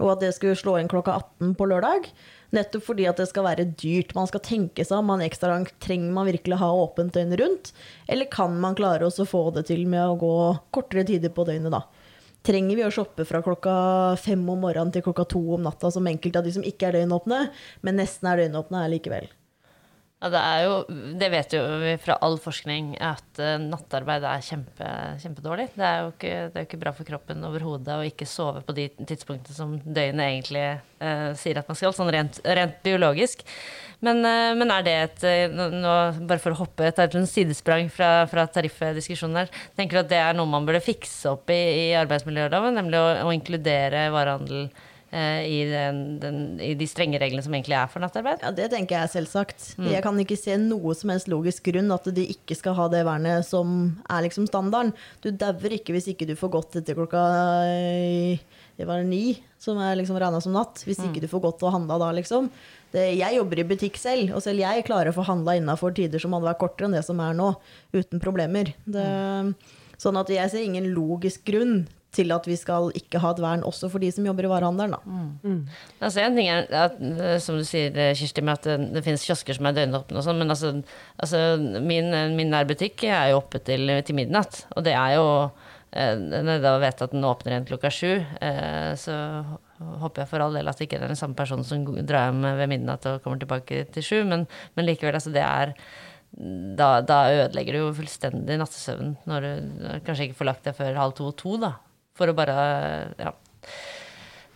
Og 0.00 0.14
at 0.14 0.22
det 0.24 0.32
skulle 0.34 0.56
slå 0.56 0.78
inn 0.80 0.88
klokka 0.88 1.18
18 1.18 1.52
på 1.58 1.66
lørdag. 1.68 2.08
Nettopp 2.56 2.86
fordi 2.86 3.04
at 3.08 3.20
det 3.20 3.28
skal 3.28 3.44
være 3.46 3.68
dyrt. 3.80 4.14
Man 4.16 4.28
skal 4.30 4.42
tenke 4.44 4.84
seg 4.84 5.02
om 5.02 5.12
man 5.12 5.24
ekstra 5.24 5.52
langt 5.52 5.74
trenger 5.84 6.12
man 6.16 6.28
virkelig 6.30 6.60
ha 6.62 6.70
åpent 6.72 7.12
døgnet 7.12 7.40
rundt. 7.40 7.72
Eller 8.08 8.32
kan 8.32 8.56
man 8.64 8.76
klare 8.80 9.08
å 9.08 9.28
få 9.28 9.50
det 9.56 9.66
til 9.68 9.84
med 9.84 10.00
å 10.00 10.16
gå 10.20 10.34
kortere 10.72 11.04
tider 11.08 11.32
på 11.36 11.44
døgnet 11.48 11.72
da. 11.76 11.84
Trenger 12.42 12.78
vi 12.78 12.82
å 12.82 12.90
shoppe 12.90 13.22
fra 13.26 13.38
klokka 13.44 13.72
fem 14.18 14.40
om 14.50 14.64
morgenen 14.64 14.90
til 14.94 15.04
klokka 15.06 15.28
to 15.30 15.42
om 15.54 15.62
natta, 15.62 15.92
som 15.94 16.08
enkelte 16.10 16.40
av 16.40 16.48
de 16.48 16.54
som 16.56 16.64
ikke 16.66 16.88
er 16.88 16.98
døgnåpne, 16.98 17.44
men 17.86 18.00
nesten 18.00 18.26
er 18.26 18.42
døgnåpne 18.42 18.82
er 18.82 18.90
likevel? 18.96 19.28
Ja, 20.22 20.28
det 20.30 20.40
er 20.46 20.60
jo, 20.62 20.74
det 21.18 21.28
vet 21.32 21.54
jo 21.56 21.60
vi 21.82 21.96
fra 21.98 22.14
all 22.22 22.36
forskning, 22.38 22.92
at 23.02 23.40
eh, 23.42 23.56
nattarbeid 23.58 24.22
er 24.22 24.44
kjempe, 24.46 24.90
kjempedårlig. 25.18 25.72
Det 25.74 25.82
er 25.88 25.96
jo 26.04 26.12
ikke, 26.12 26.34
er 26.46 26.66
ikke 26.68 26.78
bra 26.78 26.92
for 26.94 27.08
kroppen 27.08 27.42
overhodet 27.48 27.96
å 27.96 28.04
ikke 28.06 28.28
sove 28.30 28.62
på 28.62 28.76
de 28.76 28.84
tidspunktene 29.00 29.56
som 29.56 29.72
døgnet 29.82 30.28
egentlig 30.28 30.62
eh, 30.62 31.32
sier 31.40 31.58
at 31.58 31.66
man 31.66 31.80
skal, 31.80 31.96
sånn 31.96 32.12
rent, 32.14 32.38
rent 32.46 32.78
biologisk. 32.86 33.42
Men, 34.02 34.22
eh, 34.26 34.52
men 34.58 34.70
er 34.74 34.86
det 34.86 34.94
et 35.00 35.26
eh, 35.26 35.42
nå, 35.50 35.96
Bare 36.30 36.42
for 36.42 36.54
å 36.54 36.60
hoppe 36.62 36.86
et 36.86 37.02
sidesprang 37.30 37.90
fra, 37.90 38.12
fra 38.30 38.46
tariffdiskusjonen 38.46 39.42
her. 39.42 39.52
Tenker 39.74 39.98
du 39.98 40.04
at 40.04 40.14
det 40.14 40.22
er 40.22 40.38
noe 40.38 40.50
man 40.50 40.70
burde 40.70 40.84
fikse 40.86 41.34
opp 41.34 41.50
i, 41.50 41.60
i 41.88 41.92
arbeidsmiljøloven, 41.98 42.78
nemlig 42.78 43.02
å, 43.02 43.10
å 43.26 43.34
inkludere 43.34 44.06
varehandel 44.14 44.68
eh, 44.68 44.88
i, 45.12 45.58
den, 45.68 45.98
den, 46.22 46.36
i 46.64 46.72
de 46.78 46.86
strenge 46.88 47.20
reglene 47.20 47.44
som 47.44 47.52
egentlig 47.52 47.76
er 47.76 47.90
for 47.92 48.00
nattarbeid? 48.00 48.40
Ja, 48.44 48.52
Det 48.56 48.70
tenker 48.72 48.96
jeg 48.96 49.12
selvsagt. 49.12 49.60
selvsagt. 49.60 49.92
Jeg 49.92 50.02
kan 50.04 50.18
ikke 50.22 50.38
se 50.40 50.56
noe 50.60 50.94
som 50.96 51.12
helst 51.12 51.28
logisk 51.28 51.68
grunn 51.68 51.92
at 51.92 52.08
de 52.16 52.24
ikke 52.32 52.56
skal 52.56 52.76
ha 52.78 52.88
det 52.92 53.04
vernet 53.08 53.44
som 53.44 53.92
er 54.08 54.24
liksom 54.24 54.48
standarden. 54.48 54.94
Du 55.20 55.30
dauer 55.30 55.76
ikke 55.76 55.92
hvis 55.96 56.08
ikke 56.14 56.28
du 56.30 56.34
får 56.38 56.54
gått 56.56 56.80
etter 56.80 56.96
klokka 56.96 57.26
eh, 57.68 58.40
det 58.80 58.88
var 58.88 59.04
ni, 59.04 59.36
som 59.60 59.78
er 59.78 59.98
liksom 60.00 60.16
regna 60.18 60.40
som 60.42 60.54
natt. 60.56 60.80
Hvis 60.88 61.02
ikke 61.04 61.20
du 61.22 61.28
får 61.30 61.44
gått 61.44 61.62
og 61.62 61.74
handla 61.74 61.98
da, 62.00 62.08
liksom. 62.16 62.48
Det, 62.92 63.04
jeg 63.14 63.36
jobber 63.36 63.60
i 63.60 63.66
butikk 63.68 63.98
selv, 64.00 64.32
og 64.36 64.42
selv 64.44 64.64
jeg 64.64 64.84
klarer 64.88 65.12
å 65.12 65.16
få 65.16 65.24
handla 65.28 65.54
innafor 65.60 65.94
tider 65.96 66.20
som 66.20 66.34
hadde 66.34 66.48
vært 66.48 66.60
kortere 66.60 66.88
enn 66.88 66.96
det 66.96 67.04
som 67.06 67.20
er 67.24 67.36
nå, 67.36 67.52
uten 67.94 68.20
problemer. 68.20 68.72
Det, 68.84 69.04
sånn 70.02 70.18
at 70.18 70.32
jeg 70.32 70.50
ser 70.52 70.64
ingen 70.66 70.88
logisk 70.96 71.44
grunn 71.46 71.82
til 72.12 72.32
at 72.34 72.46
vi 72.48 72.56
skal 72.60 72.90
ikke 72.98 73.20
ha 73.22 73.32
et 73.32 73.40
vern 73.42 73.64
også 73.66 73.88
for 73.92 74.02
de 74.02 74.10
som 74.12 74.26
jobber 74.28 74.46
i 74.46 74.52
varehandelen. 74.52 74.94
Da. 74.94 75.54
Altså 76.04 76.22
en 76.22 76.36
ting 76.36 76.50
er 76.52 76.68
at, 76.68 76.98
eh, 77.00 77.38
som 77.40 77.56
du 77.56 77.64
sier, 77.64 77.92
eh, 77.96 78.12
Kirsti, 78.18 78.44
med 78.44 78.60
at 78.60 78.68
det, 78.68 78.92
det 78.98 79.04
finnes 79.06 79.24
kiosker 79.24 79.56
som 79.56 79.68
er 79.70 79.76
døgnåpne 79.78 80.20
og 80.20 80.26
sånn, 80.26 80.40
men 80.42 80.52
altså, 80.52 80.74
altså 81.16 81.42
min, 81.80 82.12
min 82.36 82.52
nærbutikk 82.52 83.06
er 83.08 83.32
jo 83.32 83.40
oppe 83.40 83.62
til, 83.64 83.88
til 84.04 84.18
midnatt. 84.18 84.66
Og 84.76 84.84
det 84.84 84.92
er 84.98 85.16
jo 85.16 85.26
eh, 85.96 86.14
Når 86.20 86.52
jeg 86.54 86.64
da 86.66 86.76
vet 86.84 87.04
at 87.06 87.16
den 87.16 87.28
åpner 87.28 87.56
igjen 87.56 87.68
klokka 87.72 87.92
sju, 87.92 88.12
eh, 88.20 88.92
så 89.00 89.18
håper 90.02 90.22
jeg 90.22 90.30
for 90.30 90.44
all 90.44 90.54
del 90.54 90.68
at 90.70 90.78
det 90.78 90.86
ikke 90.86 91.00
er 91.00 91.10
den 91.10 91.18
samme 91.18 91.38
personen 91.38 91.66
som 91.66 91.84
drar 92.06 92.28
hjem 92.28 92.44
ved 92.60 92.70
midnatt 92.70 93.08
og 93.08 93.22
kommer 93.24 93.40
tilbake 93.40 93.86
til 93.94 94.04
sju, 94.04 94.18
men, 94.28 94.44
men 94.76 94.86
likevel, 94.86 95.16
altså 95.16 95.32
det 95.34 95.42
er 95.42 95.72
da, 96.32 97.02
da 97.04 97.16
ødelegger 97.28 97.76
du 97.76 97.80
jo 97.82 97.94
fullstendig 97.96 98.56
nattesøvnen 98.60 99.16
når 99.28 99.44
du 99.44 99.88
kanskje 100.06 100.30
ikke 100.30 100.38
får 100.38 100.48
lagt 100.48 100.68
deg 100.68 100.76
før 100.78 100.96
halv 100.96 101.16
to-to, 101.18 101.58
da. 101.60 101.74
For 102.18 102.30
å 102.30 102.36
bare 102.36 102.56
Ja. 103.18 103.34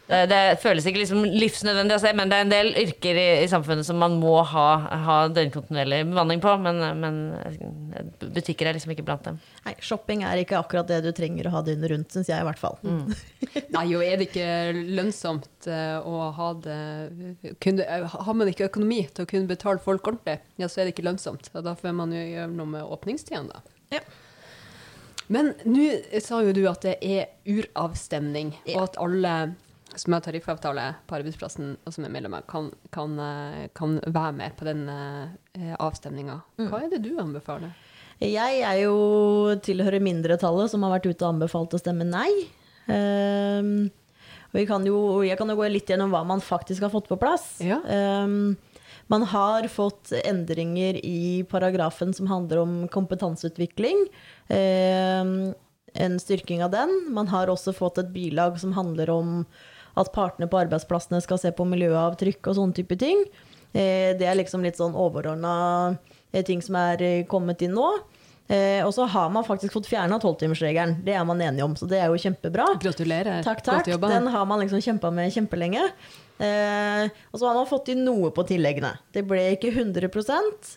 Det, 0.06 0.18
det 0.30 0.40
føles 0.62 0.84
ikke 0.86 1.00
liksom 1.00 1.25
livsnødvendig 1.26 1.96
å 1.96 1.98
se, 1.98 2.12
men 2.14 2.30
det 2.30 2.36
er 2.36 2.44
en 2.44 2.50
del 2.52 2.68
yrker 2.78 3.16
i, 3.18 3.25
i 3.42 3.48
samfunnet 3.50 3.88
som 3.88 3.96
man 3.98 4.14
må 4.20 4.36
ha, 4.46 4.66
ha 5.02 5.16
døgnkontinuerlig 5.34 6.04
bemanning 6.06 6.38
på. 6.44 6.52
Men, 6.62 6.78
men 7.00 7.16
butikker 8.20 8.70
er 8.70 8.76
liksom 8.76 8.92
ikke 8.94 9.02
blant 9.08 9.26
dem. 9.26 9.40
Nei, 9.64 9.75
shopping 9.82 10.22
er 10.22 10.38
ikke 10.38 10.60
akkurat 10.60 10.86
det 10.86 11.00
du 11.02 11.10
trenger 11.16 11.48
å 11.50 11.56
ha 11.56 11.62
døgnet 11.66 11.90
rundt, 11.90 12.14
syns 12.14 12.30
jeg 12.30 12.38
i 12.38 12.46
hvert 12.46 12.62
fall. 12.62 12.78
Nei, 12.86 13.82
jo 13.90 13.98
er 14.04 14.20
det 14.20 14.28
ikke 14.28 14.46
lønnsomt 14.94 15.66
eh, 15.75 15.98
å 15.98 16.28
ha 16.38 16.52
det 16.62 16.78
kunne, 17.64 17.82
eh, 17.82 18.06
Har 18.28 18.38
man 18.38 18.52
ikke 18.52 18.68
økonomi 18.70 19.00
til 19.10 19.26
å 19.26 19.30
kunne 19.32 19.50
betale 19.50 19.82
folk 19.82 20.06
ordentlig, 20.06 20.38
ja, 20.62 20.70
så 20.70 20.84
er 20.84 20.86
det 20.86 20.94
ikke 20.94 21.08
lønnsomt. 21.08 21.50
Og 21.56 21.66
da 21.66 21.75
får 21.75 21.98
man 21.98 22.14
jo 22.14 22.22
gjøre 22.22 22.54
noe 22.54 22.76
med 22.76 22.94
åpningstidene, 22.94 23.58
da. 23.58 23.76
Ja. 23.98 24.06
Men 25.33 25.54
nå 25.66 25.87
sa 26.23 26.40
jo 26.47 26.54
du 26.54 26.64
at 26.71 26.85
det 26.87 26.97
er 27.02 27.33
uravstemning, 27.49 28.54
og 28.75 28.83
at 28.85 28.99
alle 29.02 29.37
som 29.97 30.12
har 30.12 30.21
tariffavtale 30.21 30.85
på 31.09 31.16
arbeidsplassen 31.16 31.76
og 31.87 31.95
som 31.95 32.04
er 32.04 32.12
medlemmer, 32.12 32.45
kan, 32.50 32.68
kan, 32.92 33.16
eh, 33.18 33.66
kan 33.76 33.97
være 34.04 34.33
med 34.37 34.56
på 34.59 34.66
den 34.68 34.85
uh, 34.92 35.76
avstemninga. 35.80 36.40
Hva 36.68 36.83
er 36.85 36.90
det 36.92 37.00
du 37.06 37.14
anbefaler? 37.23 37.73
Jeg 38.21 38.61
er 38.64 38.78
jo 38.80 38.97
tilhører 39.64 40.00
mindretallet 40.04 40.73
som 40.73 40.85
har 40.85 40.97
vært 40.97 41.09
ute 41.09 41.25
og 41.25 41.35
anbefalt 41.35 41.76
å 41.76 41.80
stemme 41.80 42.04
nei. 42.09 42.30
Um, 42.88 43.88
kan 44.64 44.87
jo, 44.88 45.21
jeg 45.26 45.37
kan 45.37 45.50
jo 45.52 45.56
gå 45.59 45.66
litt 45.68 45.90
gjennom 45.90 46.12
hva 46.14 46.23
man 46.25 46.40
faktisk 46.40 46.87
har 46.87 46.92
fått 46.92 47.11
på 47.11 47.18
plass. 47.21 47.59
Ja. 47.61 47.83
Ehm, 47.92 48.54
man 49.12 49.22
har 49.22 49.68
fått 49.68 50.12
endringer 50.25 50.98
i 51.04 51.44
paragrafen 51.50 52.14
som 52.14 52.26
handler 52.26 52.58
om 52.62 52.88
kompetanseutvikling. 52.88 54.06
Ehm, 54.48 55.54
en 55.94 56.18
styrking 56.20 56.64
av 56.64 56.70
den. 56.70 56.90
Man 57.10 57.28
har 57.28 57.46
også 57.48 57.72
fått 57.75 57.98
et 58.02 58.12
bilag 58.12 58.58
som 58.60 58.72
handler 58.76 59.10
om 59.10 59.46
at 59.96 60.10
partene 60.12 60.48
på 60.50 60.58
arbeidsplassene 60.60 61.22
skal 61.25 61.38
se 61.40 61.52
på 61.56 61.64
miljøavtrykk 61.64 62.50
og 62.50 62.58
sånne 62.58 62.76
type 62.76 62.98
ting. 63.00 63.25
Eh, 63.72 64.12
Det 64.18 64.26
er 64.26 64.36
liksom 64.36 64.62
litt 64.62 64.76
sånn 64.76 64.94
overordna 64.94 65.96
ting 66.44 66.60
som 66.60 66.76
er 66.76 67.02
eh, 67.02 67.25
kommet 67.25 67.62
inn 67.62 67.72
nå. 67.72 67.88
Eh, 68.48 68.84
og 68.86 68.92
så 68.94 69.06
har 69.10 69.30
man 69.30 69.44
faktisk 69.44 69.72
fått 69.75 69.88
fjerna 69.90 70.20
tolvtimersregelen. 70.22 71.00
Det 71.04 71.14
er 71.16 71.25
man 71.25 71.40
enige 71.42 71.64
om, 71.64 71.75
så 71.75 71.88
det 71.88 71.98
er 71.98 72.12
jo 72.12 72.20
kjempebra. 72.20 72.68
Gratulerer. 72.78 73.42
Takk, 73.42 73.64
takk. 73.64 73.86
Den 73.86 74.28
har 74.30 74.46
man 74.46 74.60
liksom 74.62 74.82
kjempa 74.84 75.10
med 75.10 75.32
kjempelenge. 75.34 75.82
Eh, 76.38 77.07
og 77.33 77.38
så 77.40 77.49
har 77.49 77.57
man 77.57 77.69
fått 77.71 77.93
inn 77.95 78.05
noe 78.07 78.33
på 78.35 78.45
tilleggene. 78.49 78.97
Det 79.14 79.25
ble 79.28 79.43
ikke 79.55 79.73
100 79.73 80.11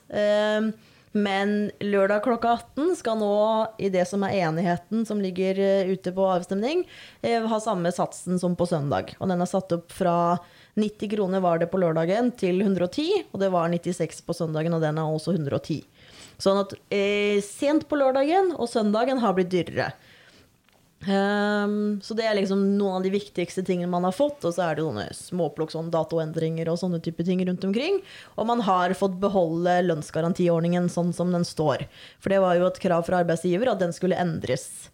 eh, 0.10 0.70
men 1.12 1.72
lørdag 1.82 2.22
klokka 2.24 2.52
18 2.54 2.96
skal 3.00 3.18
nå, 3.18 3.34
i 3.82 3.90
det 3.90 4.06
som 4.06 4.22
er 4.26 4.36
enigheten 4.46 5.08
som 5.10 5.22
ligger 5.22 5.58
eh, 5.58 5.90
ute 5.90 6.14
på 6.14 6.28
avstemning, 6.30 6.84
eh, 7.26 7.42
ha 7.42 7.60
samme 7.60 7.92
satsen 7.92 8.38
som 8.40 8.56
på 8.56 8.68
søndag. 8.70 9.16
Og 9.18 9.32
den 9.32 9.42
er 9.42 9.50
satt 9.50 9.74
opp 9.74 9.90
fra 9.96 10.38
90 10.78 11.16
kroner 11.16 11.42
var 11.42 11.60
det 11.60 11.72
på 11.72 11.82
lørdagen 11.82 12.30
til 12.38 12.62
110, 12.62 13.26
og 13.34 13.42
det 13.42 13.50
var 13.56 13.74
96 13.74 14.22
på 14.28 14.38
søndagen, 14.38 14.76
og 14.78 14.86
den 14.86 15.02
er 15.02 15.10
også 15.10 15.34
110. 15.34 15.82
Sånn 16.40 16.62
at 16.62 16.78
eh, 16.94 17.42
sent 17.44 17.90
på 17.90 17.98
lørdagen 18.00 18.54
og 18.56 18.70
søndagen 18.72 19.20
har 19.24 19.34
blitt 19.36 19.52
dyrere. 19.52 19.90
Ehm, 21.08 22.02
så 22.04 22.14
det 22.18 22.26
er 22.28 22.36
liksom 22.36 22.62
noen 22.76 22.98
av 22.98 23.06
de 23.06 23.12
viktigste 23.14 23.64
tingene 23.64 23.92
man 23.92 24.08
har 24.08 24.16
fått. 24.16 24.44
Og 24.44 24.56
så 24.56 24.66
er 24.66 24.78
det 24.78 24.86
sånne 24.86 25.08
småplukk, 25.16 25.72
sånn 25.74 25.92
datoendringer 25.94 26.72
og 26.72 26.80
sånne 26.82 27.02
type 27.04 27.24
ting 27.28 27.44
rundt 27.48 27.66
omkring. 27.68 28.02
Og 28.36 28.50
man 28.50 28.64
har 28.68 28.96
fått 29.00 29.20
beholde 29.22 29.80
lønnsgarantiordningen 29.88 30.90
sånn 30.92 31.14
som 31.16 31.32
den 31.36 31.48
står. 31.48 31.88
For 32.20 32.34
det 32.34 32.42
var 32.44 32.60
jo 32.60 32.68
et 32.68 32.82
krav 32.84 33.08
fra 33.08 33.24
arbeidsgiver 33.24 33.72
at 33.72 33.84
den 33.84 33.96
skulle 33.96 34.20
endres. 34.20 34.90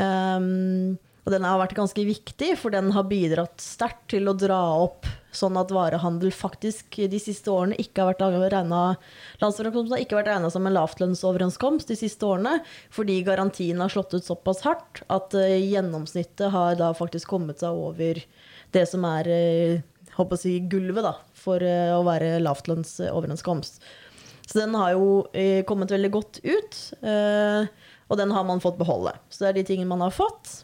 Ehm, 0.00 0.96
og 1.24 1.32
den 1.32 1.44
har 1.48 1.56
vært 1.60 1.76
ganske 1.76 2.04
viktig, 2.04 2.50
for 2.60 2.74
den 2.74 2.90
har 2.92 3.06
bidratt 3.08 3.62
sterkt 3.62 4.10
til 4.12 4.28
å 4.28 4.36
dra 4.36 4.60
opp 4.84 5.08
sånn 5.34 5.56
at 5.58 5.72
varehandel 5.74 6.32
faktisk 6.34 6.98
de 7.10 7.20
siste 7.20 7.50
årene 7.50 7.78
ikke 7.80 8.02
har 8.02 8.12
vært 8.12 8.22
har 9.96 10.02
ikke 10.04 10.18
vært 10.18 10.30
regna 10.30 10.50
som 10.52 10.68
en 10.68 10.76
lavtlønnsoverenskomst 10.76 11.90
de 11.90 11.96
siste 11.98 12.28
årene, 12.28 12.58
fordi 12.92 13.22
garantien 13.26 13.80
har 13.82 13.92
slått 13.92 14.14
ut 14.14 14.26
såpass 14.26 14.62
hardt 14.66 15.02
at 15.08 15.34
uh, 15.36 15.56
gjennomsnittet 15.58 16.52
har 16.54 16.76
da 16.80 16.92
faktisk 16.96 17.32
kommet 17.32 17.64
seg 17.64 17.72
over 17.72 18.20
det 18.74 18.84
som 18.90 19.06
er 19.08 19.30
uh, 19.32 19.82
håper 20.18 20.38
å 20.38 20.44
si, 20.44 20.58
gulvet 20.70 21.08
da, 21.08 21.16
for 21.38 21.64
uh, 21.64 21.96
å 21.96 22.04
være 22.06 22.36
lavtlønnsoverenskomst. 22.44 23.80
Så 24.44 24.60
den 24.60 24.76
har 24.76 24.92
jo 24.92 25.24
kommet 25.64 25.88
veldig 25.88 26.08
godt 26.12 26.38
ut, 26.44 26.74
og 27.00 28.18
den 28.20 28.34
har 28.36 28.44
man 28.44 28.60
fått 28.60 28.76
beholde. 28.76 29.14
Så 29.32 29.40
det 29.40 29.48
er 29.48 29.56
de 29.56 29.62
tingene 29.70 29.88
man 29.88 30.04
har 30.04 30.12
fått. 30.12 30.63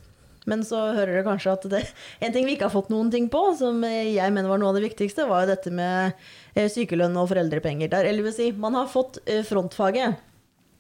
Men 0.51 0.65
så 0.67 0.81
hører 0.97 1.15
dere 1.15 1.27
kanskje 1.27 1.55
at 1.55 1.67
det, 1.73 1.83
en 2.21 2.35
ting 2.35 2.49
vi 2.49 2.57
ikke 2.57 2.69
har 2.69 2.75
fått 2.75 2.91
noen 2.93 3.13
ting 3.13 3.29
på, 3.33 3.43
som 3.59 3.85
jeg 3.87 4.35
mener 4.35 4.51
var 4.51 4.61
noe 4.63 4.73
av 4.73 4.79
det 4.81 4.89
viktigste, 4.89 5.29
var 5.31 5.45
jo 5.45 5.53
dette 5.53 5.73
med 5.75 6.17
eh, 6.55 6.67
sykelønn 6.71 7.19
og 7.21 7.31
foreldrepenger. 7.31 7.93
Der, 7.93 8.09
eller 8.11 8.27
vil 8.27 8.35
si, 8.37 8.51
man 8.53 8.79
har 8.79 8.91
fått 8.91 9.23
eh, 9.27 9.45
frontfaget. 9.47 10.19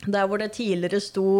Der 0.08 0.26
hvor 0.26 0.40
det 0.40 0.54
tidligere 0.56 1.00
sto 1.04 1.30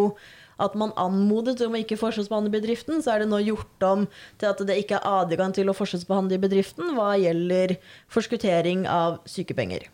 at 0.61 0.75
man 0.77 0.93
anmodet 1.01 1.61
om 1.65 1.75
å 1.75 1.81
ikke 1.81 1.99
forskjellsbehandle 2.01 2.53
bedriften, 2.53 3.01
så 3.01 3.15
er 3.15 3.23
det 3.23 3.31
nå 3.31 3.41
gjort 3.43 3.87
om 3.87 4.05
til 4.41 4.51
at 4.51 4.61
det 4.69 4.77
ikke 4.83 4.99
er 4.99 5.23
adgang 5.23 5.55
til 5.57 5.73
å 5.73 5.77
forskjellsbehandle 5.77 6.41
bedriften 6.43 6.93
hva 6.99 7.15
gjelder 7.21 7.79
forskuttering 8.13 8.85
av 8.91 9.23
sykepenger. 9.31 9.89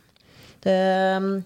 Det, 0.66 0.74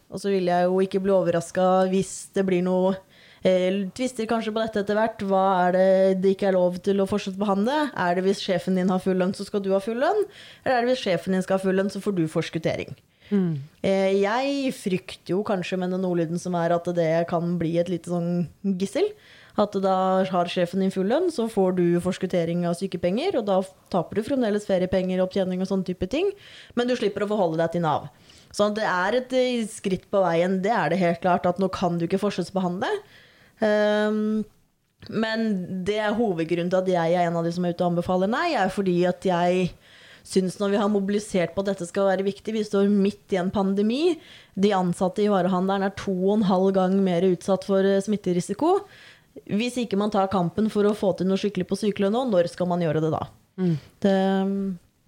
og 0.08 0.22
så 0.22 0.32
vil 0.32 0.48
jeg 0.48 0.68
jo 0.68 0.80
ikke 0.80 1.02
bli 1.04 1.12
overraska 1.12 1.66
hvis 1.92 2.30
det 2.32 2.46
blir 2.48 2.64
noe 2.64 2.94
tvister 3.42 4.28
kanskje 4.28 4.52
på 4.52 4.62
dette 4.62 4.82
etter 4.82 4.98
hvert. 4.98 5.22
Hva 5.24 5.44
er 5.66 5.76
det 5.76 6.22
det 6.24 6.34
ikke 6.36 6.50
er 6.50 6.58
lov 6.58 6.80
til 6.84 7.00
å 7.00 7.08
fortsette 7.08 7.40
behandle? 7.40 7.90
Er 7.96 8.18
det 8.18 8.26
hvis 8.26 8.42
sjefen 8.44 8.76
din 8.76 8.92
har 8.92 9.00
full 9.00 9.16
lønn, 9.16 9.34
så 9.36 9.46
skal 9.48 9.64
du 9.64 9.72
ha 9.72 9.80
full 9.80 10.00
lønn? 10.00 10.26
Eller 10.64 10.76
er 10.76 10.84
det 10.84 10.94
hvis 10.94 11.06
sjefen 11.06 11.36
din 11.36 11.46
skal 11.46 11.58
ha 11.58 11.64
full 11.64 11.78
lønn, 11.78 11.92
så 11.92 12.02
får 12.04 12.18
du 12.18 12.26
forskuttering? 12.28 12.96
Mm. 13.30 13.60
Eh, 13.86 14.16
jeg 14.24 14.72
frykter 14.74 15.36
jo 15.36 15.44
kanskje 15.46 15.78
med 15.78 15.94
den 15.94 16.06
ordlyden 16.06 16.40
som 16.42 16.56
er 16.58 16.74
at 16.74 16.88
det 16.96 17.12
kan 17.30 17.54
bli 17.60 17.76
et 17.78 17.90
lite 17.92 18.10
sånn 18.10 18.48
gissel. 18.80 19.06
At 19.60 19.74
da 19.82 20.24
har 20.28 20.50
sjefen 20.50 20.82
din 20.82 20.92
full 20.94 21.08
lønn, 21.10 21.28
så 21.34 21.48
får 21.50 21.74
du 21.78 21.84
forskuttering 22.02 22.62
av 22.68 22.76
sykepenger, 22.78 23.40
og 23.40 23.48
da 23.48 23.58
taper 23.92 24.18
du 24.18 24.26
fremdeles 24.26 24.66
feriepenger, 24.68 25.22
opptjening 25.24 25.62
og 25.62 25.68
sånne 25.70 25.88
type 25.88 26.06
ting, 26.10 26.30
men 26.78 26.88
du 26.88 26.94
slipper 26.96 27.26
å 27.26 27.30
forholde 27.32 27.60
deg 27.60 27.74
til 27.74 27.84
Nav. 27.84 28.08
Så 28.54 28.70
det 28.74 28.86
er 28.86 29.18
et 29.20 29.34
eh, 29.36 29.66
skritt 29.70 30.08
på 30.10 30.22
veien, 30.24 30.60
det 30.64 30.72
er 30.74 30.92
det 30.92 31.02
helt 31.02 31.20
klart, 31.22 31.46
at 31.46 31.60
nå 31.62 31.70
kan 31.74 31.98
du 31.98 32.06
ikke 32.06 32.22
forskjellsbehandle. 32.22 32.90
Um, 33.60 34.42
men 35.08 35.46
det 35.86 35.96
er 36.00 36.16
hovedgrunnen 36.16 36.70
til 36.72 36.80
at 36.80 36.90
jeg 36.92 37.16
er 37.16 37.28
en 37.28 37.38
av 37.40 37.46
de 37.46 37.52
som 37.54 37.64
er 37.64 37.74
ute 37.74 37.84
og 37.84 37.94
anbefaler 37.94 38.30
nei, 38.30 38.50
er 38.58 38.72
fordi 38.72 38.98
at 39.08 39.24
jeg 39.24 39.70
syns 40.26 40.58
når 40.60 40.74
vi 40.74 40.80
har 40.82 40.90
mobilisert 40.92 41.54
på 41.54 41.62
at 41.62 41.70
dette 41.72 41.86
skal 41.88 42.10
være 42.10 42.26
viktig 42.26 42.52
Vi 42.52 42.64
står 42.66 42.90
midt 42.92 43.32
i 43.32 43.38
en 43.40 43.52
pandemi. 43.52 44.18
De 44.54 44.74
ansatte 44.76 45.24
i 45.24 45.30
varehandelen 45.32 45.86
er 45.86 45.96
to 45.96 46.12
og 46.12 46.34
en 46.38 46.48
halv 46.50 46.74
gang 46.76 46.98
mer 47.04 47.24
utsatt 47.30 47.64
for 47.68 47.86
eh, 47.86 48.02
smitterisiko. 48.04 48.76
Hvis 49.48 49.78
ikke 49.80 49.98
man 49.98 50.12
tar 50.12 50.30
kampen 50.32 50.68
for 50.72 50.86
å 50.86 50.96
få 50.96 51.14
til 51.16 51.30
noe 51.30 51.40
skikkelig 51.40 51.68
på 51.70 51.78
sykelønn 51.78 52.14
nå, 52.14 52.26
når 52.32 52.50
skal 52.52 52.68
man 52.70 52.82
gjøre 52.84 53.02
det 53.04 53.12
da? 53.14 53.24
Mm. 53.60 53.76
Det, 54.02 54.14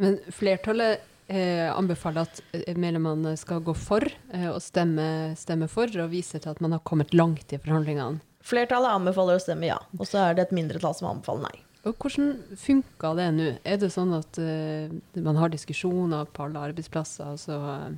Men 0.03 0.19
flertallet 0.35 1.03
eh, 1.33 1.69
anbefaler 1.73 2.27
at 2.27 2.43
eh, 2.57 2.77
medlemmene 2.79 3.35
skal 3.41 3.63
gå 3.65 3.75
for 3.77 4.07
eh, 4.07 4.49
og 4.51 4.61
stemme, 4.65 5.35
stemme 5.39 5.69
for, 5.71 5.91
og 6.03 6.13
vise 6.13 6.41
til 6.41 6.53
at 6.55 6.63
man 6.65 6.77
har 6.77 6.85
kommet 6.87 7.15
langt 7.17 7.53
i 7.53 7.61
forhandlingene. 7.61 8.23
Flertallet 8.47 8.97
anbefaler 8.99 9.39
å 9.39 9.43
stemme 9.43 9.69
ja, 9.69 9.79
og 9.99 10.09
så 10.09 10.25
er 10.25 10.39
det 10.39 10.49
et 10.49 10.57
mindretall 10.57 10.97
som 10.99 11.11
anbefaler 11.13 11.47
nei. 11.49 11.59
Og 11.83 11.99
Hvordan 11.99 12.37
funka 12.59 13.11
det 13.19 13.29
nå? 13.35 13.49
Er 13.67 13.79
det 13.83 13.91
sånn 13.91 14.13
at 14.15 14.39
uh, 14.39 14.93
man 15.19 15.39
har 15.41 15.51
diskusjoner 15.51 16.29
på 16.31 16.47
alle 16.47 16.63
arbeidsplasser, 16.71 17.35
og 17.35 17.41
så 17.43 17.59
uh, 17.59 17.89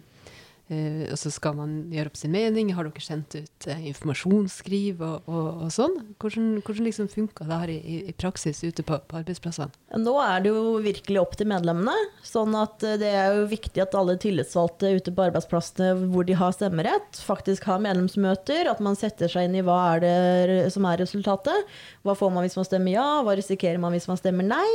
Uh, 0.64 1.04
og 1.12 1.18
så 1.20 1.28
skal 1.28 1.58
man 1.58 1.72
gjøre 1.92 2.08
opp 2.08 2.16
sin 2.16 2.32
mening. 2.32 2.70
Har 2.72 2.86
dere 2.88 3.02
sendt 3.04 3.34
ut 3.36 3.66
uh, 3.68 3.82
informasjonsskriv 3.90 5.02
og, 5.04 5.26
og, 5.28 5.48
og, 5.66 5.72
sånn? 5.74 5.98
Hvordan, 6.22 6.46
hvordan 6.64 6.88
liksom 6.88 7.10
funka 7.12 7.44
det 7.50 7.58
her 7.60 7.72
i, 7.74 7.98
i, 8.08 8.14
praksis 8.16 8.62
ute 8.64 8.84
på, 8.86 8.96
på 8.96 9.18
arbeidsplassene? 9.20 9.68
Nå 10.00 10.16
er 10.24 10.44
det 10.44 10.54
jo 10.54 10.78
virkelig 10.84 11.20
opp 11.20 11.36
til 11.36 11.50
medlemmene. 11.52 11.94
sånn 12.24 12.56
at 12.56 12.80
uh, 12.80 12.96
det 13.00 13.12
er 13.12 13.36
jo 13.36 13.46
viktig 13.52 13.84
at 13.84 13.98
alle 14.00 14.16
tillitsvalgte 14.20 14.94
ute 14.96 15.12
på 15.12 15.26
arbeidsplassene 15.28 16.08
hvor 16.14 16.24
de 16.24 16.38
har 16.40 16.56
stemmerett, 16.56 17.20
faktisk 17.20 17.68
har 17.68 17.84
medlemsmøter. 17.84 18.70
At 18.72 18.80
man 18.84 18.96
setter 18.96 19.28
seg 19.28 19.50
inn 19.50 19.60
i 19.60 19.66
hva 19.66 19.80
er 19.94 20.04
det 20.04 20.60
som 20.72 20.88
er 20.88 21.02
resultatet. 21.04 21.76
Hva 22.08 22.16
får 22.16 22.32
man 22.32 22.48
hvis 22.48 22.56
man 22.56 22.68
stemmer 22.70 22.96
ja? 22.96 23.08
Hva 23.26 23.36
risikerer 23.36 23.82
man 23.82 23.92
hvis 23.92 24.08
man 24.08 24.20
stemmer 24.20 24.48
nei? 24.48 24.70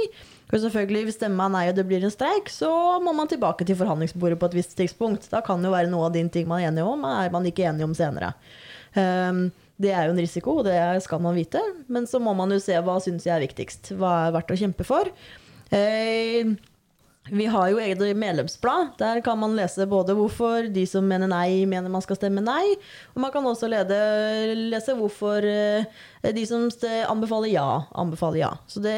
Og 0.49 0.57
selvfølgelig, 0.63 1.03
Hvis 1.05 1.17
stemmer 1.19 1.45
er 1.45 1.53
nei 1.53 1.65
og 1.69 1.75
det 1.77 1.85
blir 1.85 2.03
en 2.03 2.13
streik, 2.13 2.49
så 2.49 2.69
må 3.03 3.13
man 3.13 3.29
tilbake 3.29 3.65
til 3.65 3.77
forhandlingsbordet 3.77 4.39
på 4.39 4.49
et 4.49 4.57
visst 4.57 4.75
tidspunkt. 4.77 5.29
Da 5.29 5.43
kan 5.45 5.61
det 5.61 5.69
jo 5.69 5.75
være 5.75 5.91
noe 5.91 6.07
av 6.07 6.15
din 6.15 6.29
ting 6.29 6.47
man 6.49 6.63
er 6.63 6.71
enige 6.71 6.89
om, 6.89 7.05
er 7.05 7.29
man 7.29 7.45
ikke 7.45 7.67
enige 7.69 7.85
om 7.85 7.93
senere. 7.93 8.33
Um, 8.95 9.51
det 9.79 9.93
er 9.93 10.07
jo 10.07 10.15
en 10.15 10.23
risiko, 10.23 10.57
og 10.59 10.65
det 10.65 10.79
skal 11.05 11.21
man 11.21 11.37
vite. 11.37 11.61
Men 11.87 12.09
så 12.09 12.19
må 12.19 12.33
man 12.33 12.49
jo 12.51 12.57
se 12.59 12.73
hva 12.81 12.97
syns 13.03 13.27
jeg 13.29 13.35
er 13.35 13.45
viktigst. 13.45 13.93
Hva 13.99 14.15
er 14.25 14.33
verdt 14.39 14.55
å 14.55 14.57
kjempe 14.57 14.87
for. 14.87 15.13
Uh, 15.69 16.57
vi 17.31 17.45
har 17.49 17.69
jo 17.71 17.79
eget 17.81 18.01
medlemsblad. 18.17 18.93
Der 18.99 19.21
kan 19.25 19.39
man 19.39 19.55
lese 19.57 19.87
både 19.89 20.15
hvorfor 20.17 20.69
de 20.73 20.85
som 20.89 21.07
mener 21.07 21.29
nei, 21.31 21.65
mener 21.69 21.91
man 21.91 22.03
skal 22.05 22.19
stemme 22.19 22.43
nei. 22.43 22.75
Og 23.15 23.21
man 23.23 23.33
kan 23.33 23.45
også 23.45 23.69
lede, 23.71 23.99
lese 24.71 24.95
hvorfor 24.97 25.45
eh, 25.45 25.85
de 26.35 26.45
som 26.49 26.67
anbefaler 27.09 27.53
ja, 27.53 27.67
anbefaler 27.93 28.43
ja. 28.43 28.53
Så 28.67 28.81
det 28.83 28.97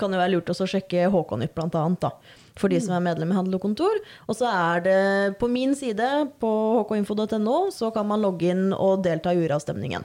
kan 0.00 0.12
jo 0.12 0.22
være 0.22 0.36
lurt 0.36 0.52
å 0.52 0.56
sjekke 0.66 1.10
Håkonytt, 1.12 1.54
blant 1.56 1.76
annet. 1.78 2.08
da 2.08 2.40
for 2.58 2.68
de 2.68 2.76
som 2.84 2.92
er 2.96 3.04
medlem 3.04 3.30
i 3.32 3.36
Handel 3.36 3.56
og 3.56 3.64
Kontor. 3.64 3.96
Og 4.28 4.36
så 4.36 4.48
er 4.50 4.84
det 4.84 5.00
på 5.40 5.48
min 5.48 5.72
side, 5.78 6.08
på 6.42 6.52
hkinfo.no, 6.84 7.56
så 7.72 7.88
kan 7.94 8.08
man 8.08 8.20
logge 8.20 8.52
inn 8.52 8.70
og 8.76 9.04
delta 9.06 9.32
i 9.32 9.40
uravstemningen. 9.46 10.04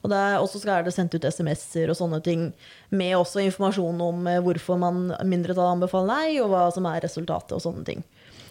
Og 0.00 0.12
også 0.14 0.62
skal 0.62 0.84
det 0.86 0.94
sendt 0.96 1.14
ut 1.14 1.26
SMS-er 1.28 1.90
og 1.92 1.98
sånne 1.98 2.22
ting, 2.24 2.50
med 2.88 3.16
også 3.18 3.42
informasjon 3.44 4.00
om 4.00 4.28
eh, 4.30 4.40
hvorfor 4.44 4.78
man 4.80 5.10
mindretallet 5.28 5.76
anbefaler 5.76 6.08
nei, 6.08 6.38
og 6.40 6.52
hva 6.54 6.68
som 6.72 6.88
er 6.88 7.02
resultatet 7.04 7.56
og 7.58 7.64
sånne 7.66 7.84
ting. 7.88 8.04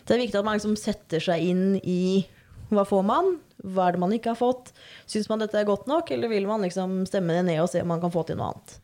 Så 0.04 0.12
det 0.12 0.18
er 0.18 0.26
viktig 0.28 0.40
at 0.42 0.46
man 0.46 0.60
liksom 0.60 0.78
setter 0.80 1.24
seg 1.24 1.48
inn 1.50 1.80
i 1.82 2.28
hva 2.70 2.84
får 2.86 3.02
man, 3.06 3.40
hva 3.66 3.88
er 3.88 3.98
det 3.98 4.04
man 4.04 4.14
ikke 4.14 4.36
har 4.36 4.38
fått. 4.38 4.70
Syns 5.10 5.30
man 5.32 5.42
dette 5.42 5.58
er 5.58 5.66
godt 5.66 5.90
nok, 5.90 6.12
eller 6.14 6.30
vil 6.30 6.46
man 6.50 6.62
liksom 6.66 7.02
stemme 7.10 7.34
det 7.34 7.48
ned 7.50 7.64
og 7.64 7.72
se 7.72 7.82
om 7.82 7.90
man 7.90 8.02
kan 8.04 8.14
få 8.14 8.28
til 8.28 8.38
noe 8.38 8.52
annet? 8.54 8.78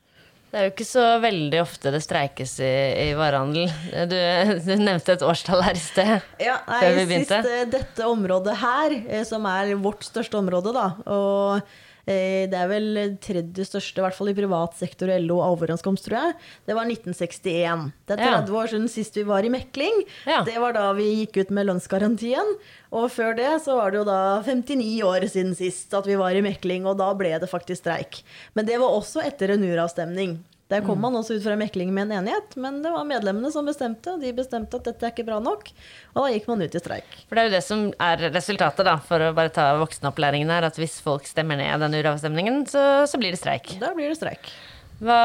Det 0.49 0.61
er 0.61 0.69
jo 0.69 0.71
ikke 0.71 0.87
så 0.87 1.05
veldig 1.19 1.57
ofte 1.59 1.91
det 1.91 1.99
streikes 2.01 2.53
i, 2.63 2.75
i 3.01 3.07
varehandel. 3.17 3.69
Du, 4.09 4.15
du, 4.63 4.69
nevnte 4.79 5.17
et 5.17 5.25
årstall 5.25 5.61
her 5.67 5.77
i 5.77 5.81
sted. 5.83 6.29
Ja, 6.41 6.61
nei, 6.65 6.77
før 6.81 6.95
vi 6.95 7.07
begynte. 7.09 7.41
Sist, 7.43 7.73
dette 7.73 8.07
området 8.07 8.55
her, 8.61 8.95
eh, 9.03 9.25
som 9.27 9.45
er 9.51 9.75
vårt 9.83 10.07
største 10.07 10.39
område, 10.39 10.71
da. 10.73 10.87
Og 11.11 11.59
Eh, 11.59 11.81
det 12.05 12.57
er 12.59 12.69
vel 12.69 12.99
tredje 13.23 13.65
største, 13.65 13.97
i 13.97 14.05
hvert 14.05 14.17
fall 14.17 14.29
i 14.29 14.35
privat 14.37 14.77
sektor 14.77 15.09
og 15.09 15.23
LO 15.25 15.39
overenskomst, 15.41 16.05
tror 16.05 16.17
jeg. 16.19 16.37
Det 16.69 16.77
var 16.77 16.89
1961. 16.89 17.87
Det 18.05 18.17
er 18.17 18.21
30 18.21 18.53
ja. 18.53 18.59
år 18.61 18.71
siden 18.73 18.89
sist 18.91 19.17
vi 19.17 19.25
var 19.27 19.45
i 19.47 19.51
mekling. 19.53 20.03
Ja. 20.29 20.43
Det 20.45 20.57
var 20.61 20.77
da 20.77 20.87
vi 20.97 21.07
gikk 21.23 21.41
ut 21.41 21.53
med 21.57 21.69
lønnsgarantien. 21.71 22.55
Og 22.95 23.09
før 23.11 23.35
det 23.37 23.51
så 23.65 23.77
var 23.79 23.91
det 23.91 24.03
jo 24.03 24.07
da 24.07 24.19
59 24.45 24.89
år 25.07 25.27
siden 25.31 25.55
sist 25.57 25.93
at 25.97 26.07
vi 26.07 26.17
var 26.19 26.37
i 26.37 26.43
mekling, 26.45 26.85
og 26.85 26.99
da 27.01 27.09
ble 27.17 27.33
det 27.41 27.51
faktisk 27.51 27.83
streik. 27.83 28.21
Men 28.53 28.69
det 28.69 28.77
var 28.81 28.93
også 28.93 29.25
etter 29.25 29.55
en 29.55 29.65
uravstemning. 29.65 30.37
Der 30.73 30.81
kom 30.81 30.97
man 30.97 31.13
også 31.13 31.35
ut 31.37 31.43
fra 31.45 31.53
mekling 31.59 31.91
med 31.93 32.07
en 32.07 32.23
enighet, 32.23 32.55
men 32.57 32.79
det 32.81 32.89
var 32.89 33.05
medlemmene 33.05 33.51
som 33.53 33.67
bestemte. 33.69 34.15
De 34.17 34.31
bestemte 34.33 34.79
at 34.79 34.87
dette 34.87 35.05
er 35.05 35.13
ikke 35.13 35.27
bra 35.27 35.37
nok, 35.43 35.67
og 36.15 36.23
da 36.23 36.31
gikk 36.33 36.47
man 36.49 36.63
ut 36.65 36.73
i 36.73 36.81
streik. 36.81 37.17
For 37.29 37.37
det 37.37 37.43
er 37.43 37.51
jo 37.51 37.53
det 37.53 37.63
som 37.67 37.83
er 38.01 38.23
resultatet, 38.33 38.81
da, 38.87 38.95
for 39.05 39.21
å 39.21 39.33
bare 39.37 39.53
ta 39.53 39.67
voksenopplæringen 39.77 40.49
her, 40.49 40.65
at 40.65 40.79
hvis 40.81 40.97
folk 41.05 41.29
stemmer 41.29 41.61
ned 41.61 41.85
den 41.85 41.99
uravstemningen, 41.99 42.63
så, 42.71 42.81
så 43.05 43.21
blir 43.21 43.35
det 43.35 43.43
streik. 43.43 43.75
Da 43.77 43.93
blir 43.93 44.09
det 44.09 44.17
streik. 44.17 44.49
Hva, 44.95 45.15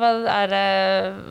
hva, 0.00 0.08
er, 0.32 0.52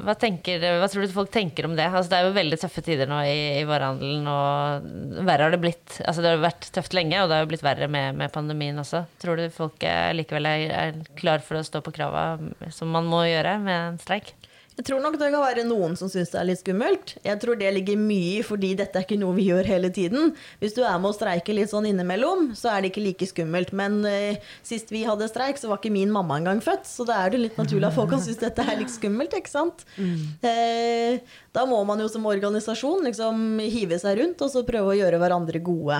hva, 0.06 0.13
tenker, 0.15 0.63
hva, 0.80 0.88
tror 0.88 1.04
du 1.04 1.12
folk 1.12 1.32
tenker 1.34 1.67
om 1.67 1.73
det? 1.75 1.89
Altså, 1.89 2.13
det 2.13 2.19
er 2.19 2.27
jo 2.30 2.36
veldig 2.38 2.60
tøffe 2.62 2.84
tider 2.86 3.10
nå 3.10 3.17
i, 3.27 3.39
i 3.60 3.65
varehandelen, 3.67 4.30
og 4.32 5.25
verre 5.27 5.47
har 5.47 5.56
det 5.56 5.60
blitt. 5.63 5.97
Altså, 6.06 6.23
det 6.23 6.32
har 6.32 6.45
vært 6.45 6.69
tøft 6.71 6.95
lenge, 6.95 7.19
og 7.19 7.27
det 7.27 7.38
har 7.38 7.43
jo 7.43 7.51
blitt 7.51 7.65
verre 7.67 7.89
med, 7.91 8.15
med 8.21 8.32
pandemien 8.32 8.80
også. 8.80 9.04
Tror 9.21 9.41
du 9.41 9.49
folk 9.51 9.84
er, 9.84 10.15
likevel 10.15 10.47
er, 10.47 10.67
er 10.71 11.01
klar 11.19 11.43
for 11.43 11.60
å 11.60 11.65
stå 11.67 11.84
på 11.84 11.93
krava 11.99 12.25
som 12.71 12.95
man 12.95 13.12
må 13.12 13.25
gjøre 13.27 13.58
med 13.65 13.77
en 13.89 13.99
streik? 14.01 14.32
Jeg 14.79 14.86
tror 14.88 15.01
nok 15.03 15.17
det 15.19 15.27
kan 15.34 15.43
være 15.43 15.63
noen 15.67 15.97
som 15.99 16.07
syns 16.10 16.29
det 16.31 16.38
er 16.39 16.45
litt 16.47 16.62
skummelt. 16.62 17.12
Jeg 17.25 17.39
tror 17.41 17.57
det 17.60 17.73
ligger 17.75 17.99
mye 17.99 18.38
i 18.38 18.43
fordi 18.45 18.69
dette 18.79 18.95
er 18.97 19.03
ikke 19.03 19.17
noe 19.19 19.36
vi 19.36 19.49
gjør 19.49 19.67
hele 19.67 19.89
tiden. 19.93 20.31
Hvis 20.62 20.77
du 20.77 20.79
er 20.86 20.95
med 20.95 21.10
å 21.10 21.15
streike 21.17 21.53
litt 21.53 21.73
sånn 21.73 21.89
innimellom, 21.89 22.53
så 22.57 22.71
er 22.71 22.81
det 22.81 22.93
ikke 22.93 23.03
like 23.03 23.27
skummelt. 23.27 23.73
Men 23.75 23.99
uh, 24.07 24.39
sist 24.65 24.93
vi 24.93 25.03
hadde 25.05 25.27
streik, 25.27 25.60
så 25.60 25.67
var 25.69 25.81
ikke 25.81 25.91
min 25.93 26.13
mamma 26.13 26.39
engang 26.39 26.63
født, 26.63 26.88
så 26.88 27.03
da 27.07 27.19
er 27.19 27.34
det 27.34 27.43
litt 27.43 27.60
naturlig 27.60 27.89
at 27.89 27.97
folk 27.97 28.13
kan 28.13 28.23
synes 28.23 28.39
dette 28.39 28.63
er 28.63 28.79
litt 28.79 28.93
skummelt, 28.93 29.36
ikke 29.38 29.51
sant. 29.51 29.84
Mm. 29.99 30.23
Uh, 30.47 31.38
da 31.51 31.67
må 31.67 31.81
man 31.88 31.99
jo 31.99 32.07
som 32.12 32.31
organisasjon 32.31 33.03
liksom 33.12 33.60
hive 33.62 33.99
seg 33.99 34.21
rundt 34.21 34.41
og 34.41 34.53
så 34.55 34.63
prøve 34.67 34.95
å 34.95 34.99
gjøre 35.01 35.19
hverandre 35.19 35.62
gode. 35.67 35.99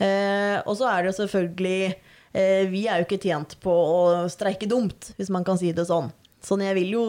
Uh, 0.00 0.56
og 0.64 0.78
så 0.80 0.88
er 0.94 1.08
det 1.08 1.18
selvfølgelig 1.18 1.80
Vi 2.38 2.82
er 2.86 3.00
jo 3.00 3.06
ikke 3.06 3.18
tjent 3.18 3.54
på 3.64 3.72
å 3.72 4.00
streike 4.30 4.68
dumt, 4.68 5.14
hvis 5.16 5.30
man 5.32 5.46
kan 5.46 5.58
si 5.58 5.70
det 5.74 5.86
sånn. 5.88 6.10
Sånn 6.44 6.62
jeg 6.62 6.76
vil 6.76 6.92
jo, 6.94 7.04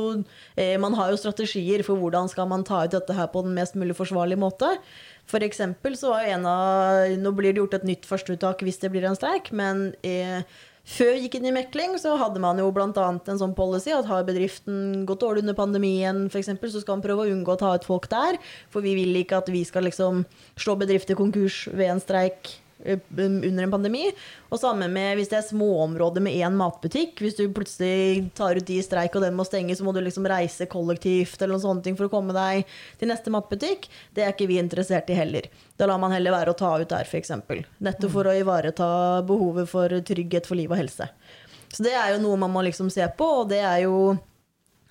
eh, 0.57 0.77
Man 0.81 0.95
har 0.97 1.11
jo 1.11 1.19
strategier 1.21 1.83
for 1.85 1.99
hvordan 2.01 2.29
skal 2.29 2.47
man 2.49 2.63
ta 2.63 2.83
ut 2.85 2.95
dette 2.95 3.13
her 3.13 3.27
på 3.27 3.43
den 3.45 3.53
mest 3.53 3.75
mulig 3.75 3.95
forsvarlige 3.97 4.41
måte. 4.41 4.71
For 5.29 5.39
eksempel 5.45 5.93
så 5.99 6.15
var 6.15 6.25
jo 6.25 6.33
en 6.33 6.47
av 6.49 7.19
Nå 7.19 7.31
blir 7.37 7.53
det 7.53 7.61
gjort 7.61 7.77
et 7.77 7.85
nytt 7.85 8.09
førsteuttak 8.09 8.63
hvis 8.65 8.81
det 8.81 8.91
blir 8.91 9.05
en 9.05 9.17
streik, 9.17 9.51
men 9.51 9.93
eh, 10.01 10.41
før 10.89 11.13
vi 11.13 11.27
gikk 11.27 11.35
inn 11.37 11.49
i 11.51 11.53
mekling, 11.53 11.93
så 12.01 12.15
hadde 12.17 12.41
man 12.41 12.57
jo 12.57 12.71
bl.a. 12.73 12.87
en 12.89 13.41
sånn 13.41 13.53
policy 13.53 13.91
at 13.93 14.07
har 14.09 14.25
bedriften 14.25 15.03
gått 15.05 15.21
dårlig 15.21 15.43
under 15.43 15.57
pandemien, 15.57 16.23
f.eks., 16.31 16.49
så 16.49 16.81
skal 16.81 16.97
man 16.97 17.03
prøve 17.05 17.27
å 17.27 17.35
unngå 17.35 17.53
å 17.53 17.59
ta 17.61 17.75
ut 17.77 17.85
folk 17.85 18.07
der. 18.09 18.39
For 18.73 18.81
vi 18.81 18.95
vil 18.97 19.19
ikke 19.21 19.43
at 19.43 19.51
vi 19.53 19.61
skal 19.67 19.85
liksom 19.85 20.23
slå 20.57 20.79
bedrifter 20.81 21.19
konkurs 21.19 21.67
ved 21.69 21.93
en 21.93 22.01
streik 22.01 22.55
under 22.85 23.63
en 23.63 23.71
pandemi. 23.71 24.05
Og 24.49 24.59
samme 24.61 24.87
med 24.91 25.17
hvis 25.19 25.31
det 25.31 25.39
er 25.39 25.47
småområder 25.49 26.23
med 26.23 26.37
én 26.37 26.55
matbutikk. 26.55 27.19
Hvis 27.23 27.37
du 27.39 27.43
plutselig 27.53 28.29
tar 28.37 28.59
ut 28.59 28.67
de 28.67 28.79
i 28.79 28.85
streik 28.85 29.15
og 29.17 29.25
den 29.25 29.37
må 29.37 29.45
stenge, 29.47 29.75
så 29.75 29.85
må 29.85 29.93
du 29.95 30.01
liksom 30.05 30.27
reise 30.29 30.69
kollektivt 30.71 31.41
eller 31.41 31.57
noen 31.57 31.65
sånne 31.65 31.85
ting 31.85 31.99
for 31.99 32.07
å 32.07 32.13
komme 32.13 32.35
deg 32.35 32.69
til 33.01 33.11
neste 33.11 33.33
matbutikk. 33.33 33.89
Det 34.15 34.23
er 34.25 34.33
ikke 34.33 34.49
vi 34.49 34.61
interessert 34.61 35.11
i 35.11 35.17
heller. 35.19 35.49
Da 35.79 35.89
lar 35.89 35.99
man 36.01 36.15
heller 36.15 36.35
være 36.35 36.55
å 36.55 36.59
ta 36.59 36.71
ut 36.79 36.89
der, 36.91 37.07
f.eks. 37.07 37.35
Nettopp 37.83 38.15
for 38.15 38.29
å 38.29 38.35
ivareta 38.35 38.89
behovet 39.27 39.69
for 39.71 39.99
trygghet 40.07 40.49
for 40.49 40.59
liv 40.59 40.71
og 40.71 40.79
helse. 40.81 41.09
Så 41.69 41.85
det 41.85 41.93
er 41.93 42.15
jo 42.15 42.23
noe 42.23 42.39
man 42.41 42.51
må 42.51 42.63
liksom 42.65 42.89
se 42.89 43.05
på, 43.17 43.27
og 43.43 43.51
det 43.51 43.61
er 43.61 43.83
jo 43.85 44.17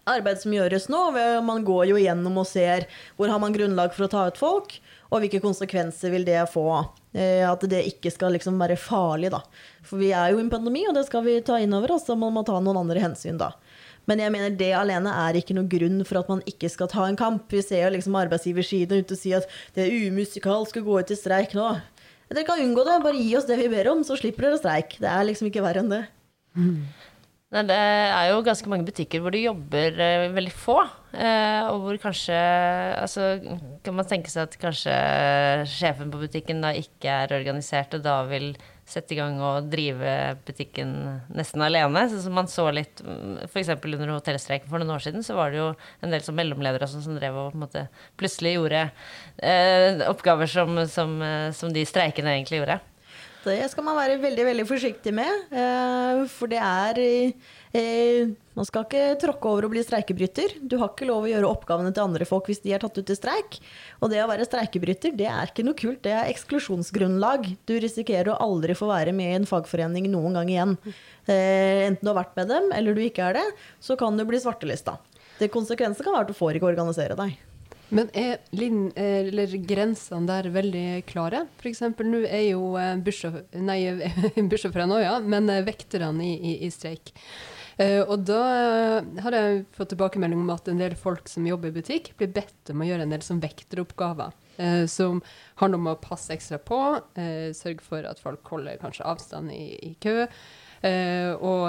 arbeid 0.09 0.41
som 0.41 0.55
gjøres 0.55 0.89
nå. 0.93 1.01
Man 1.45 1.65
går 1.67 1.91
jo 1.91 1.99
gjennom 2.01 2.39
og 2.41 2.49
ser 2.49 2.87
hvor 3.19 3.33
har 3.33 3.43
man 3.43 3.55
grunnlag 3.57 3.93
for 3.97 4.07
å 4.07 4.13
ta 4.13 4.27
ut 4.31 4.41
folk, 4.41 4.79
og 5.09 5.23
hvilke 5.23 5.41
konsekvenser 5.43 6.13
vil 6.13 6.27
det 6.27 6.41
få. 6.53 6.67
Eh, 7.17 7.45
at 7.49 7.65
det 7.71 7.85
ikke 7.89 8.13
skal 8.13 8.35
liksom 8.37 8.59
være 8.61 8.77
farlig, 8.81 9.33
da. 9.33 9.43
For 9.87 10.01
vi 10.01 10.13
er 10.13 10.33
jo 10.33 10.41
i 10.41 10.45
en 10.45 10.53
pandemi, 10.53 10.85
og 10.89 10.97
det 10.99 11.07
skal 11.09 11.25
vi 11.25 11.39
ta 11.45 11.59
inn 11.63 11.77
over 11.77 11.97
oss. 11.97 12.09
og 12.13 12.21
man 12.21 12.35
må 12.37 12.45
ta 12.47 12.59
noen 12.61 12.83
andre 12.83 13.03
hensyn 13.03 13.41
da. 13.41 13.55
Men 14.09 14.23
jeg 14.23 14.33
mener 14.33 14.55
det 14.57 14.71
alene 14.73 15.13
er 15.27 15.37
ikke 15.37 15.57
noen 15.57 15.69
grunn 15.69 16.01
for 16.09 16.23
at 16.23 16.29
man 16.33 16.41
ikke 16.49 16.71
skal 16.73 16.89
ta 16.89 17.05
en 17.05 17.19
kamp. 17.21 17.49
Vi 17.53 17.61
ser 17.65 17.85
jo 17.85 17.95
liksom 17.97 18.17
arbeidsgiversiden 18.17 19.05
ute 19.05 19.17
og 19.17 19.21
si 19.21 19.35
at 19.37 19.49
det 19.77 19.85
er 19.85 20.09
umusikalsk 20.09 20.81
å 20.81 20.85
gå 20.87 21.01
ut 21.03 21.13
i 21.13 21.19
streik 21.19 21.53
nå. 21.57 21.75
Dere 22.29 22.45
kan 22.45 22.61
unngå 22.61 22.85
det, 22.85 22.97
bare 23.05 23.21
gi 23.21 23.37
oss 23.37 23.49
det 23.49 23.57
vi 23.61 23.69
ber 23.73 23.89
om, 23.93 24.01
så 24.05 24.17
slipper 24.17 24.49
dere 24.49 24.61
streik. 24.61 24.97
Det 25.01 25.09
er 25.09 25.29
liksom 25.29 25.49
ikke 25.49 25.65
verre 25.65 25.85
enn 25.85 25.93
det. 25.93 26.03
Mm. 26.57 26.81
Nei, 27.57 27.63
det 27.69 27.77
er 27.77 28.31
jo 28.33 28.43
ganske 28.45 28.69
mange 28.69 28.85
butikker 28.89 29.23
hvor 29.25 29.33
det 29.33 29.47
jobber 29.47 29.97
uh, 29.97 30.33
veldig 30.37 30.53
få. 30.53 30.83
Uh, 31.09 31.65
og 31.73 31.87
hvor 31.87 31.97
kanskje 32.03 32.37
Altså 32.37 33.39
kan 33.81 33.95
man 33.97 34.05
tenke 34.05 34.29
seg 34.29 34.43
at 34.45 34.57
kanskje 34.61 34.97
sjefen 35.73 36.11
på 36.13 36.21
butikken 36.21 36.61
da 36.61 36.75
ikke 36.77 37.15
er 37.25 37.33
organisert, 37.39 37.97
og 37.97 38.05
da 38.05 38.19
vil 38.29 38.51
sette 38.89 39.15
i 39.15 39.19
gang 39.19 39.39
og 39.45 39.71
drive 39.73 40.13
butikken 40.49 40.93
nesten 41.33 41.65
alene. 41.65 42.07
Sånn 42.13 42.25
som 42.27 42.37
man 42.37 42.49
så 42.49 42.67
litt 42.73 43.01
f.eks. 43.47 43.73
under 43.77 44.15
hotellstreiken 44.15 44.69
for 44.69 44.81
noen 44.81 44.95
år 44.97 45.05
siden, 45.05 45.25
så 45.25 45.37
var 45.37 45.53
det 45.53 45.61
jo 45.61 45.71
en 46.05 46.13
del 46.13 46.25
som 46.25 46.37
mellomledere 46.37 46.89
som, 46.89 47.05
som 47.05 47.17
drev 47.17 47.37
og 47.37 47.57
måte 47.59 47.87
plutselig 48.21 48.55
gjorde 48.57 48.87
eh, 49.45 50.05
oppgaver 50.09 50.49
som, 50.49 50.81
som, 50.89 51.19
som 51.57 51.73
de 51.73 51.85
streikende 51.89 52.33
egentlig 52.37 52.63
gjorde. 52.63 52.81
Det 53.45 53.69
skal 53.71 53.87
man 53.87 53.97
være 53.97 54.19
veldig 54.21 54.45
veldig 54.49 54.67
forsiktig 54.69 55.13
med. 55.15 55.53
Eh, 55.53 56.25
for 56.33 56.51
det 56.51 56.59
er 56.61 57.01
eh, 57.77 58.31
Man 58.59 58.67
skal 58.67 58.87
ikke 58.87 59.19
tråkke 59.23 59.51
over 59.51 59.67
og 59.69 59.73
bli 59.75 59.83
streikebryter. 59.87 60.57
Du 60.63 60.79
har 60.81 60.93
ikke 60.93 61.09
lov 61.09 61.27
å 61.27 61.31
gjøre 61.31 61.51
oppgavene 61.51 61.93
til 61.95 62.05
andre 62.05 62.27
folk 62.29 62.49
hvis 62.51 62.63
de 62.65 62.75
er 62.75 62.83
tatt 62.83 62.99
ut 62.99 63.13
i 63.13 63.19
streik. 63.19 63.61
Og 64.03 64.13
det 64.13 64.23
å 64.25 64.31
være 64.31 64.47
streikebryter, 64.49 65.15
det 65.19 65.29
er 65.31 65.53
ikke 65.53 65.67
noe 65.67 65.79
kult. 65.79 66.01
Det 66.07 66.15
er 66.15 66.31
eksklusjonsgrunnlag. 66.33 67.47
Du 67.69 67.77
risikerer 67.79 68.33
å 68.35 68.41
aldri 68.49 68.77
få 68.79 68.91
være 68.91 69.15
med 69.17 69.33
i 69.33 69.39
en 69.39 69.49
fagforening 69.49 70.11
noen 70.13 70.41
gang 70.41 70.55
igjen. 70.55 70.79
Eh, 71.29 71.85
enten 71.91 72.03
du 72.03 72.13
har 72.13 72.23
vært 72.25 72.39
med 72.41 72.51
dem, 72.55 72.73
eller 72.75 72.97
du 72.97 73.05
ikke 73.05 73.31
er 73.31 73.39
det, 73.41 73.47
så 73.85 73.99
kan 74.01 74.19
du 74.19 74.27
bli 74.27 74.41
svartelista. 74.43 74.99
Det 75.39 75.53
konsekvensen 75.55 76.03
kan 76.03 76.17
være 76.17 76.27
at 76.27 76.33
du 76.33 76.39
får 76.39 76.59
ikke 76.59 76.73
organisere 76.73 77.19
deg. 77.19 77.37
Men 77.89 78.11
er 78.13 78.43
lin, 78.53 78.91
eller 79.01 79.55
grensene 79.65 80.29
der 80.29 80.51
veldig 80.53 80.87
klare? 81.09 81.47
F.eks. 81.63 81.81
nå 82.05 82.21
er 82.27 82.51
jo 82.51 82.75
eh, 82.77 82.99
bussjåførene 84.51 84.99
ja, 85.01 85.15
men 85.25 85.49
eh, 85.53 85.65
vekterne 85.65 86.27
i, 86.27 86.35
i, 86.37 86.53
i 86.67 86.71
streik. 86.73 87.15
Uh, 87.79 88.03
og 88.11 88.25
da 88.27 88.43
har 89.23 89.37
jeg 89.37 89.65
fått 89.77 89.93
tilbakemelding 89.93 90.41
om 90.43 90.51
at 90.51 90.67
en 90.71 90.81
del 90.83 90.97
folk 90.99 91.31
som 91.31 91.47
jobber 91.47 91.71
i 91.71 91.77
butikk, 91.79 92.13
blir 92.19 92.33
bedt 92.35 92.73
om 92.73 92.83
å 92.83 92.89
gjøre 92.89 93.07
en 93.07 93.15
del 93.15 93.23
som 93.23 93.43
vekteroppgaver. 93.43 94.35
Uh, 94.59 94.85
som 94.91 95.23
handler 95.63 95.79
om 95.79 95.93
å 95.93 95.99
passe 96.03 96.35
ekstra 96.35 96.59
på, 96.59 96.81
sørge 97.55 97.85
for 97.87 98.07
at 98.09 98.19
folk 98.23 98.51
holder 98.51 98.81
kanskje 98.83 99.07
avstand 99.07 99.55
i, 99.55 99.79
i 99.91 99.93
kø, 100.03 100.25
og, 100.79 101.65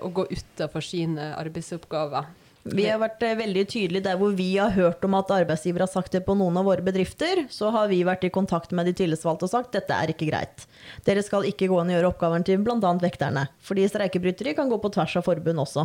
og 0.00 0.12
gå 0.16 0.22
utafor 0.30 0.84
sine 0.84 1.26
arbeidsoppgaver. 1.36 2.30
Vi 2.64 2.86
har 2.88 3.00
vært 3.02 3.20
eh, 3.26 3.36
veldig 3.36 3.64
tydelige 3.68 4.06
der 4.06 4.16
hvor 4.20 4.32
vi 4.36 4.54
har 4.56 4.72
hørt 4.72 5.04
om 5.04 5.16
at 5.18 5.32
arbeidsgiver 5.34 5.84
har 5.84 5.90
sagt 5.92 6.14
det 6.16 6.22
på 6.24 6.36
noen 6.38 6.56
av 6.56 6.64
våre 6.68 6.84
bedrifter. 6.84 7.44
Så 7.52 7.68
har 7.74 7.90
vi 7.90 8.00
vært 8.08 8.24
i 8.24 8.32
kontakt 8.32 8.72
med 8.72 8.88
de 8.88 8.94
tillitsvalgte 8.96 9.44
og 9.48 9.52
sagt 9.52 9.74
dette 9.76 9.92
er 9.92 10.12
ikke 10.14 10.30
greit. 10.30 10.64
Dere 11.04 11.24
skal 11.24 11.44
ikke 11.48 11.68
gå 11.68 11.80
inn 11.82 11.92
og 11.92 11.98
gjøre 11.98 12.12
oppgaven 12.14 12.46
til 12.48 12.64
bl.a. 12.64 12.78
vekterne. 13.02 13.48
Fordi 13.64 13.84
streikebryteri 13.92 14.56
kan 14.56 14.72
gå 14.72 14.80
på 14.80 14.92
tvers 14.96 15.18
av 15.20 15.26
forbund 15.28 15.60
også. 15.60 15.84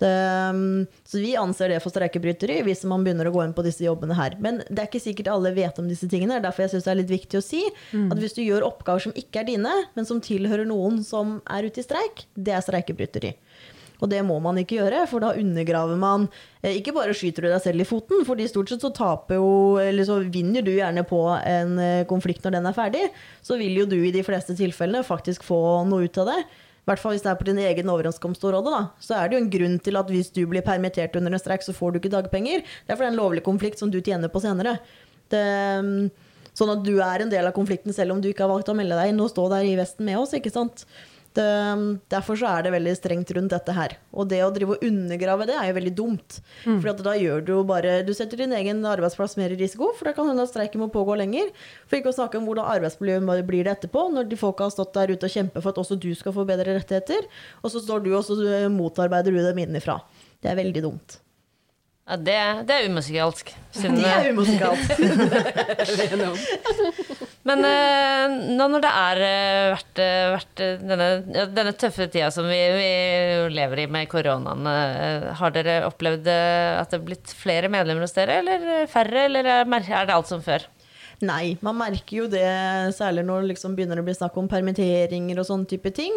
Det, 0.00 0.12
mm, 0.56 0.86
så 1.04 1.18
vi 1.20 1.34
anser 1.36 1.74
det 1.74 1.80
for 1.84 1.92
streikebryteri 1.92 2.62
hvis 2.64 2.86
man 2.88 3.02
begynner 3.04 3.28
å 3.28 3.34
gå 3.34 3.42
inn 3.44 3.56
på 3.56 3.64
disse 3.64 3.84
jobbene 3.84 4.16
her. 4.16 4.36
Men 4.44 4.62
det 4.68 4.78
er 4.78 4.88
ikke 4.88 5.02
sikkert 5.08 5.32
alle 5.32 5.56
vet 5.56 5.80
om 5.80 5.88
disse 5.88 6.08
tingene. 6.08 6.40
Derfor 6.44 6.66
jeg 6.66 6.74
synes 6.74 6.88
det 6.88 6.94
er 6.94 7.00
litt 7.02 7.16
viktig 7.16 7.40
å 7.40 7.44
si 7.44 7.64
mm. 7.64 8.08
at 8.12 8.20
hvis 8.20 8.36
du 8.36 8.44
gjør 8.44 8.68
oppgaver 8.68 9.08
som 9.08 9.16
ikke 9.16 9.40
er 9.42 9.52
dine, 9.54 9.74
men 9.96 10.08
som 10.08 10.20
tilhører 10.24 10.68
noen 10.68 11.00
som 11.04 11.38
er 11.48 11.68
ute 11.68 11.80
i 11.80 11.88
streik, 11.88 12.24
det 12.36 12.56
er 12.56 12.64
streikebryteri. 12.64 13.36
Og 14.00 14.08
det 14.10 14.22
må 14.26 14.38
man 14.42 14.58
ikke 14.60 14.78
gjøre, 14.78 15.04
for 15.10 15.22
da 15.22 15.34
undergraver 15.36 15.98
man 16.00 16.26
eh, 16.62 16.78
Ikke 16.78 16.94
bare 16.96 17.14
skyter 17.16 17.44
du 17.44 17.50
deg 17.50 17.60
selv 17.64 17.84
i 17.84 17.88
foten, 17.88 18.24
fordi 18.28 18.48
stort 18.48 18.72
sett 18.72 18.84
så 18.84 18.92
taper 18.96 19.36
jo 19.40 19.50
Eller 19.82 20.08
så 20.08 20.20
vinner 20.24 20.64
du 20.64 20.72
gjerne 20.72 21.04
på 21.08 21.20
en 21.36 21.76
eh, 21.82 22.06
konflikt 22.10 22.46
når 22.46 22.56
den 22.56 22.70
er 22.70 22.76
ferdig. 22.76 23.04
Så 23.44 23.60
vil 23.60 23.82
jo 23.82 23.88
du 23.90 23.98
i 24.00 24.14
de 24.14 24.24
fleste 24.26 24.56
tilfellene 24.58 25.06
faktisk 25.06 25.44
få 25.46 25.60
noe 25.88 26.08
ut 26.08 26.20
av 26.22 26.32
det. 26.32 26.40
I 26.80 26.88
hvert 26.88 27.02
fall 27.02 27.12
hvis 27.14 27.22
det 27.22 27.30
er 27.30 27.38
på 27.38 27.46
din 27.46 27.60
egen 27.60 27.92
overenskomstområde. 27.92 28.72
Da. 28.72 28.80
Så 29.04 29.14
er 29.14 29.28
det 29.28 29.36
jo 29.36 29.42
en 29.44 29.52
grunn 29.52 29.76
til 29.84 30.00
at 30.00 30.08
hvis 30.10 30.32
du 30.34 30.42
blir 30.48 30.64
permittert 30.66 31.14
under 31.20 31.36
en 31.36 31.42
streik, 31.42 31.62
så 31.62 31.76
får 31.76 31.92
du 31.92 32.00
ikke 32.00 32.12
dagpenger. 32.16 32.64
Det 32.64 32.94
er 32.94 32.96
for 32.96 33.04
det 33.04 33.10
er 33.10 33.14
en 33.14 33.20
lovlig 33.20 33.44
konflikt 33.46 33.78
som 33.82 33.92
du 33.92 34.00
tjener 34.00 34.32
på 34.32 34.42
senere. 34.42 34.78
Det, 35.30 35.44
mm, 35.84 36.08
sånn 36.56 36.72
at 36.72 36.82
du 36.86 36.96
er 37.04 37.22
en 37.22 37.30
del 37.30 37.46
av 37.46 37.54
konflikten 37.54 37.94
selv 37.94 38.16
om 38.16 38.24
du 38.24 38.30
ikke 38.30 38.46
har 38.46 38.52
valgt 38.52 38.72
å 38.72 38.76
melde 38.76 38.98
deg 38.98 39.12
inn 39.12 39.22
og 39.22 39.30
stå 39.30 39.46
der 39.52 39.68
i 39.68 39.76
vesten 39.78 40.08
med 40.08 40.18
oss. 40.22 40.34
ikke 40.34 40.52
sant? 40.54 40.86
Det, 41.30 41.46
derfor 42.10 42.38
så 42.40 42.48
er 42.50 42.64
det 42.66 42.72
veldig 42.74 42.92
strengt 42.98 43.30
rundt 43.36 43.52
dette 43.54 43.74
her. 43.76 43.92
Og 44.10 44.26
det 44.32 44.40
å 44.42 44.50
drive 44.54 44.74
og 44.74 44.82
undergrave 44.82 45.46
det 45.46 45.54
er 45.54 45.68
jo 45.68 45.76
veldig 45.76 45.92
dumt. 45.94 46.40
Mm. 46.64 46.80
For 46.82 47.04
da 47.06 47.14
gjør 47.14 47.44
du 47.46 47.52
jo 47.52 47.60
bare 47.68 48.00
Du 48.06 48.10
setter 48.16 48.42
din 48.42 48.54
egen 48.56 48.82
arbeidsplass 48.88 49.36
mer 49.38 49.54
i 49.54 49.60
risiko, 49.60 49.92
for 49.94 50.10
da 50.10 50.14
kan 50.16 50.26
hende 50.30 50.42
at 50.42 50.50
streiken 50.50 50.82
må 50.82 50.90
pågå 50.90 51.14
lenger. 51.22 51.54
For 51.86 52.00
ikke 52.00 52.10
å 52.10 52.18
snakke 52.18 52.40
om 52.40 52.50
hvordan 52.50 52.66
arbeidsmiljøet 52.74 53.46
blir 53.46 53.68
det 53.68 53.76
etterpå, 53.78 54.08
når 54.16 54.26
de 54.32 54.40
folka 54.40 54.66
har 54.66 54.74
stått 54.74 54.96
der 54.98 55.14
ute 55.14 55.30
og 55.30 55.36
kjempet 55.38 55.62
for 55.62 55.70
at 55.70 55.82
også 55.84 56.00
du 56.02 56.10
skal 56.18 56.34
få 56.34 56.42
bedre 56.48 56.80
rettigheter, 56.80 57.30
og 57.62 57.70
så 57.70 57.84
står 57.84 58.02
du 58.04 58.10
og 58.16 58.26
så 58.26 58.34
motarbeider 58.74 59.30
du 59.30 59.42
dem 59.44 59.62
innenfra. 59.62 60.00
Det 60.42 60.50
er 60.50 60.58
veldig 60.58 60.82
dumt. 60.88 61.20
Ja, 62.10 62.16
det, 62.16 62.64
det 62.66 62.74
er 62.74 62.88
umusikalsk. 62.90 63.54
Det 63.80 64.02
er 64.02 64.32
umusikalsk. 64.32 64.90
Men 67.50 67.66
eh, 67.66 68.34
nå 68.54 68.66
når 68.70 68.84
det 68.84 68.90
er 69.02 69.22
eh, 69.26 69.68
vært, 69.74 70.02
eh, 70.02 70.26
vært 70.36 70.64
denne, 70.86 71.08
denne 71.50 71.74
tøffe 71.78 72.06
tida 72.12 72.30
som 72.34 72.46
vi, 72.50 72.58
vi 72.76 72.90
lever 73.54 73.84
i 73.84 73.86
med 73.90 74.10
koronaen, 74.10 74.68
har 75.40 75.54
dere 75.54 75.80
opplevd 75.88 76.28
at 76.30 76.92
det 76.92 77.00
er 77.00 77.06
blitt 77.06 77.32
flere 77.34 77.70
medlemmer 77.72 78.06
hos 78.06 78.14
dere, 78.16 78.40
eller 78.44 78.90
færre, 78.90 79.26
eller 79.26 79.50
er 79.60 79.66
er 79.80 80.06
det 80.06 80.14
alt 80.14 80.30
som 80.30 80.44
før? 80.44 80.68
Nei, 81.20 81.58
man 81.60 81.76
merker 81.76 82.22
jo 82.22 82.26
det, 82.32 82.46
særlig 82.96 83.26
når 83.28 83.42
det 83.42 83.50
liksom 83.50 83.74
begynner 83.76 84.00
å 84.00 84.04
bli 84.06 84.14
snakk 84.16 84.38
om 84.40 84.46
permitteringer 84.48 85.42
og 85.42 85.44
sånne 85.50 85.68
type 85.68 85.92
ting. 85.92 86.14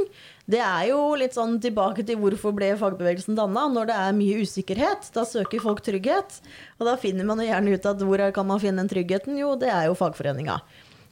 Det 0.48 0.62
er 0.64 0.94
jo 0.94 1.02
litt 1.20 1.36
sånn 1.36 1.58
tilbake 1.64 2.06
til 2.08 2.22
hvorfor 2.22 2.56
ble 2.56 2.70
fagbevegelsen 2.80 3.36
danna. 3.36 3.66
Når 3.74 3.90
det 3.90 3.98
er 4.00 4.16
mye 4.16 4.46
usikkerhet, 4.48 5.10
da 5.12 5.26
søker 5.28 5.64
folk 5.64 5.84
trygghet. 5.84 6.40
Og 6.80 6.88
da 6.88 6.96
finner 7.02 7.28
man 7.28 7.44
jo 7.44 7.50
gjerne 7.50 7.76
ut 7.76 7.90
at 7.92 8.08
hvor 8.08 8.24
kan 8.38 8.48
man 8.48 8.64
finne 8.64 8.80
den 8.80 8.94
tryggheten? 8.94 9.36
Jo, 9.42 9.58
det 9.60 9.74
er 9.76 9.90
jo 9.90 10.00
fagforeninga. 10.00 10.62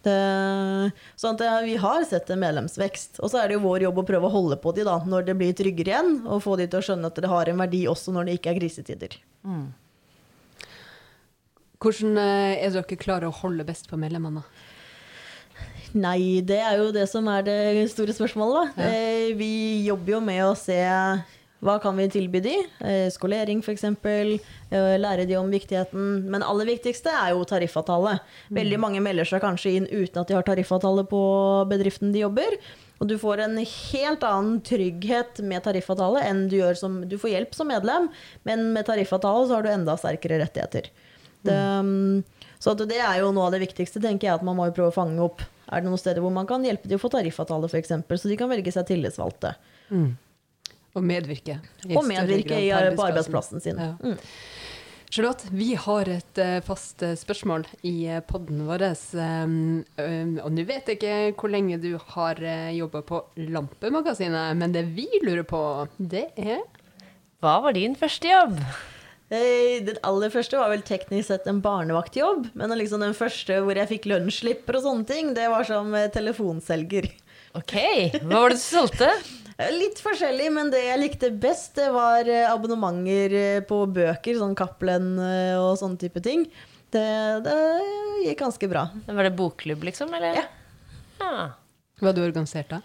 Det, 0.01 0.91
sånn 1.19 1.37
at 1.37 1.65
vi 1.65 1.75
har 1.77 2.05
sett 2.09 2.29
en 2.33 2.41
medlemsvekst. 2.41 3.19
Og 3.21 3.29
så 3.29 3.41
er 3.41 3.49
det 3.49 3.59
jo 3.59 3.65
vår 3.67 3.85
jobb 3.85 4.01
å 4.01 4.07
prøve 4.07 4.29
å 4.29 4.33
holde 4.33 4.57
på 4.61 4.73
de 4.77 4.85
da, 4.87 4.97
når 5.05 5.27
det 5.29 5.37
blir 5.37 5.53
tryggere 5.57 5.93
igjen, 5.93 6.11
og 6.25 6.41
få 6.45 6.57
de 6.59 6.67
til 6.67 6.81
å 6.81 6.87
skjønne 6.89 7.11
at 7.11 7.21
det 7.21 7.29
har 7.31 7.51
en 7.51 7.61
verdi 7.61 7.83
også 7.91 8.15
når 8.15 8.27
det 8.27 8.39
ikke 8.39 8.53
er 8.53 8.59
krisetider. 8.61 9.17
Hvordan 11.81 12.17
eh, 12.21 12.61
er 12.61 12.73
dere 12.75 13.01
klare 13.01 13.29
å 13.29 13.37
holde 13.41 13.65
best 13.67 13.89
på 13.89 13.99
medlemmene? 14.01 14.43
Nei, 15.91 16.39
det 16.47 16.61
er 16.63 16.79
jo 16.79 16.91
det 16.95 17.03
som 17.11 17.25
er 17.27 17.43
det 17.43 17.59
store 17.91 18.13
spørsmålet. 18.15 18.77
Da. 18.77 18.87
Ja. 18.87 19.35
vi 19.35 19.53
jobber 19.89 20.15
jo 20.15 20.21
med 20.23 20.43
å 20.45 20.53
se 20.55 20.79
hva 21.61 21.75
kan 21.81 21.93
vi 21.93 22.07
tilby 22.09 22.39
de? 22.41 22.55
Eh, 22.81 23.07
skolering 23.13 23.59
f.eks. 23.61 23.83
Eh, 23.85 24.93
lære 24.97 25.27
de 25.29 25.35
om 25.37 25.49
viktigheten. 25.51 26.23
Men 26.33 26.41
aller 26.41 26.65
viktigste 26.71 27.13
er 27.13 27.35
jo 27.35 27.43
tariffavtale. 27.45 28.15
Veldig 28.49 28.79
mange 28.81 29.01
melder 29.03 29.29
seg 29.29 29.43
kanskje 29.43 29.75
inn 29.77 29.89
uten 29.91 30.23
at 30.23 30.31
de 30.31 30.37
har 30.39 30.47
tariffavtale 30.47 31.05
på 31.09 31.21
bedriften 31.69 32.15
de 32.15 32.23
jobber. 32.23 32.57
Og 33.01 33.09
du 33.09 33.13
får 33.21 33.43
en 33.45 33.59
helt 33.61 34.25
annen 34.25 34.57
trygghet 34.65 35.43
med 35.45 35.61
tariffavtale 35.65 36.23
enn 36.25 36.47
du 36.49 36.57
gjør 36.59 36.77
som 36.77 36.99
Du 37.09 37.17
får 37.21 37.35
hjelp 37.35 37.53
som 37.57 37.69
medlem, 37.69 38.09
men 38.45 38.71
med 38.73 38.85
tariffavtale 38.89 39.45
så 39.45 39.57
har 39.57 39.65
du 39.65 39.71
enda 39.73 39.97
sterkere 39.97 40.41
rettigheter. 40.41 40.89
Det, 41.41 41.57
um, 41.57 42.21
så 42.61 42.75
det 42.77 42.99
er 43.01 43.21
jo 43.21 43.31
noe 43.33 43.49
av 43.49 43.55
det 43.55 43.63
viktigste, 43.63 44.01
tenker 44.01 44.29
jeg, 44.29 44.37
at 44.37 44.45
man 44.45 44.57
må 44.57 44.69
jo 44.69 44.75
prøve 44.77 44.93
å 44.93 44.97
fange 44.97 45.21
opp. 45.25 45.41
Er 45.69 45.81
det 45.81 45.89
noen 45.89 46.01
steder 46.01 46.21
hvor 46.21 46.33
man 46.33 46.49
kan 46.49 46.65
hjelpe 46.65 46.89
de 46.89 46.97
å 46.97 47.01
få 47.01 47.09
tariffavtale, 47.13 47.69
f.eks., 47.69 47.95
så 48.05 48.29
de 48.29 48.37
kan 48.37 48.49
velge 48.49 48.73
seg 48.73 48.85
tillitsvalgte? 48.89 49.55
Og 50.97 51.05
medvirke. 51.05 51.59
i 51.87 51.95
Og 51.95 52.03
medvirke 52.07 52.49
grad 52.49 52.63
i, 52.63 52.89
på 52.91 52.99
på 52.99 53.07
arbeidsplassen 53.07 53.63
sin. 53.63 53.79
Ja. 53.79 53.93
Mm. 54.01 54.17
Charlotte, 55.11 55.49
vi 55.51 55.73
har 55.75 56.07
et 56.07 56.39
eh, 56.39 56.61
fast 56.63 57.03
eh, 57.03 57.17
spørsmål 57.19 57.65
i 57.87 57.95
podden 58.29 58.61
vår. 58.67 58.85
Um, 59.11 59.81
og 60.39 60.53
nå 60.55 60.63
vet 60.69 60.87
jeg 60.87 60.99
ikke 60.99 61.17
hvor 61.39 61.51
lenge 61.51 61.81
du 61.83 61.91
har 62.13 62.39
jobba 62.75 63.03
på 63.07 63.19
Lampemagasinet, 63.51 64.55
men 64.55 64.71
det 64.75 64.85
vi 64.95 65.09
lurer 65.23 65.43
på, 65.47 65.61
det 65.97 66.29
er 66.39 66.63
Hva 67.43 67.59
var 67.65 67.75
din 67.75 67.97
første 67.99 68.31
jobb? 68.31 68.59
Eh, 69.31 69.79
Den 69.87 69.99
aller 70.03 70.31
første 70.31 70.59
var 70.59 70.71
vel 70.73 70.83
teknisk 70.83 71.29
sett 71.29 71.47
en 71.47 71.61
barnevaktjobb. 71.63 72.51
Men 72.57 72.75
liksom 72.75 73.03
den 73.03 73.15
første 73.17 73.61
hvor 73.63 73.79
jeg 73.79 73.89
fikk 73.93 74.09
lønnsslipper 74.11 74.79
og 74.79 74.87
sånne 74.87 75.07
ting, 75.07 75.33
det 75.37 75.47
var 75.51 75.67
som 75.67 75.93
eh, 75.95 76.09
telefonselger. 76.11 77.07
Ok, 77.57 77.73
hva 78.23 78.41
var 78.45 78.53
det 78.53 78.59
du 78.59 78.63
solgte? 78.63 79.09
Eh, 79.57 79.71
Litt 79.75 79.99
forskjellig, 80.03 80.47
men 80.55 80.71
det 80.73 80.83
jeg 80.85 81.01
likte 81.01 81.31
best, 81.43 81.73
det 81.77 81.89
var 81.93 82.27
eh, 82.29 82.47
abonnementer 82.49 83.35
eh, 83.37 83.59
på 83.67 83.83
bøker, 83.91 84.39
sånn 84.39 84.55
Cappelen 84.57 85.13
og 85.59 85.73
sånne 85.81 85.99
type 86.01 86.23
ting. 86.23 86.47
Det, 86.91 87.03
det 87.45 87.57
gikk 88.25 88.41
ganske 88.43 88.71
bra. 88.71 88.87
Var 89.07 89.27
det 89.27 89.35
bokklubb, 89.37 89.83
liksom? 89.87 90.11
Eller? 90.17 90.41
Ja. 90.41 90.47
Ah. 91.21 91.51
Var 92.01 92.15
du 92.17 92.23
organisert 92.23 92.71
da? 92.71 92.81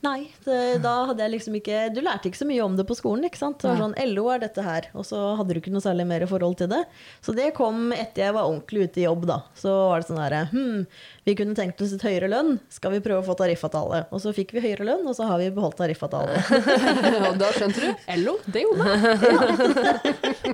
Nei, 0.00 0.30
det, 0.46 0.80
da 0.80 0.92
hadde 1.10 1.20
jeg 1.20 1.32
liksom 1.34 1.56
ikke 1.58 1.80
Du 1.92 1.98
lærte 2.00 2.30
ikke 2.30 2.38
så 2.40 2.46
mye 2.48 2.62
om 2.64 2.76
det 2.78 2.86
på 2.88 2.96
skolen, 2.96 3.26
ikke 3.28 3.40
sant. 3.40 3.58
Det 3.60 3.68
var 3.68 3.82
sånn 3.82 3.96
LO 4.14 4.30
er 4.32 4.40
dette 4.40 4.64
her, 4.64 4.86
og 4.96 5.04
så 5.04 5.18
hadde 5.36 5.52
du 5.52 5.60
ikke 5.60 5.72
noe 5.74 5.84
særlig 5.84 6.06
mer 6.08 6.24
forhold 6.30 6.56
til 6.56 6.70
det. 6.72 6.80
Så 7.20 7.34
det 7.36 7.50
kom 7.58 7.90
etter 7.92 8.24
jeg 8.24 8.36
var 8.36 8.48
ordentlig 8.48 8.86
ute 8.88 9.02
i 9.02 9.04
jobb, 9.04 9.26
da. 9.28 9.42
Så 9.60 9.74
var 9.90 10.00
det 10.00 10.08
sånn 10.08 10.22
herre 10.22 10.40
Hm, 10.54 10.86
vi 11.30 11.36
kunne 11.38 11.54
tenkt 11.54 11.80
oss 11.84 11.92
et 11.94 12.02
høyere 12.02 12.28
lønn, 12.30 12.56
skal 12.72 12.96
vi 12.96 13.02
prøve 13.04 13.22
å 13.22 13.26
få 13.26 13.36
tariffavtale? 13.38 14.02
Og 14.10 14.22
så 14.22 14.32
fikk 14.34 14.54
vi 14.56 14.64
høyere 14.64 14.86
lønn, 14.88 15.06
og 15.06 15.14
så 15.14 15.28
har 15.30 15.38
vi 15.38 15.50
beholdt 15.54 15.78
tariffavtale. 15.78 16.40
og 17.28 17.38
da 17.38 17.50
skjønte 17.54 17.84
du 17.84 18.08
LO, 18.24 18.34
det 18.50 18.64
jo 18.64 18.72
meg. 18.80 19.04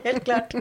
Helt 0.05 0.27
klart. 0.27 0.57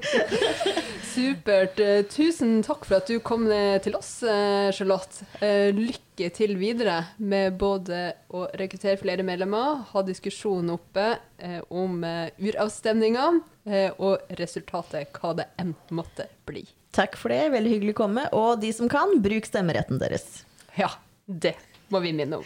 Supert. 1.11 1.81
Eh, 1.83 2.03
Tusen 2.11 2.61
takk 2.65 2.87
for 2.87 2.99
at 3.01 3.11
du 3.11 3.19
kom 3.23 3.47
til 3.83 3.97
oss, 3.99 4.17
eh, 4.23 4.69
Charlotte. 4.75 5.27
Eh, 5.43 5.73
Lykke 5.75 6.29
til 6.35 6.55
videre 6.59 7.01
med 7.19 7.57
både 7.59 8.05
å 8.31 8.45
rekruttere 8.55 8.99
flere 9.01 9.25
medlemmer, 9.27 9.83
ha 9.91 10.05
diskusjon 10.07 10.71
oppe 10.77 11.09
eh, 11.37 11.59
om 11.75 11.99
eh, 12.07 12.31
uravstemninga, 12.39 13.27
eh, 13.67 13.91
og 13.99 14.23
resultatet, 14.39 15.11
hva 15.19 15.35
det 15.41 15.49
enn 15.59 15.75
måtte 15.91 16.29
bli. 16.47 16.63
Takk 16.95 17.17
for 17.19 17.33
det, 17.33 17.41
veldig 17.51 17.73
hyggelig 17.73 17.95
å 17.97 18.01
komme. 18.05 18.27
Og 18.35 18.61
de 18.61 18.71
som 18.75 18.89
kan, 18.91 19.17
bruk 19.23 19.47
stemmeretten 19.49 19.99
deres. 19.99 20.45
Ja, 20.79 20.93
det 21.27 21.57
må 21.91 21.99
vi 22.05 22.13
minne 22.15 22.39
om. 22.41 22.45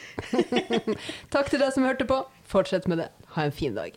takk 1.34 1.52
til 1.52 1.62
deg 1.62 1.74
som 1.76 1.86
hørte 1.88 2.10
på. 2.10 2.24
Fortsett 2.50 2.90
med 2.90 3.04
det. 3.04 3.12
Ha 3.38 3.48
en 3.48 3.56
fin 3.56 3.78
dag. 3.78 3.94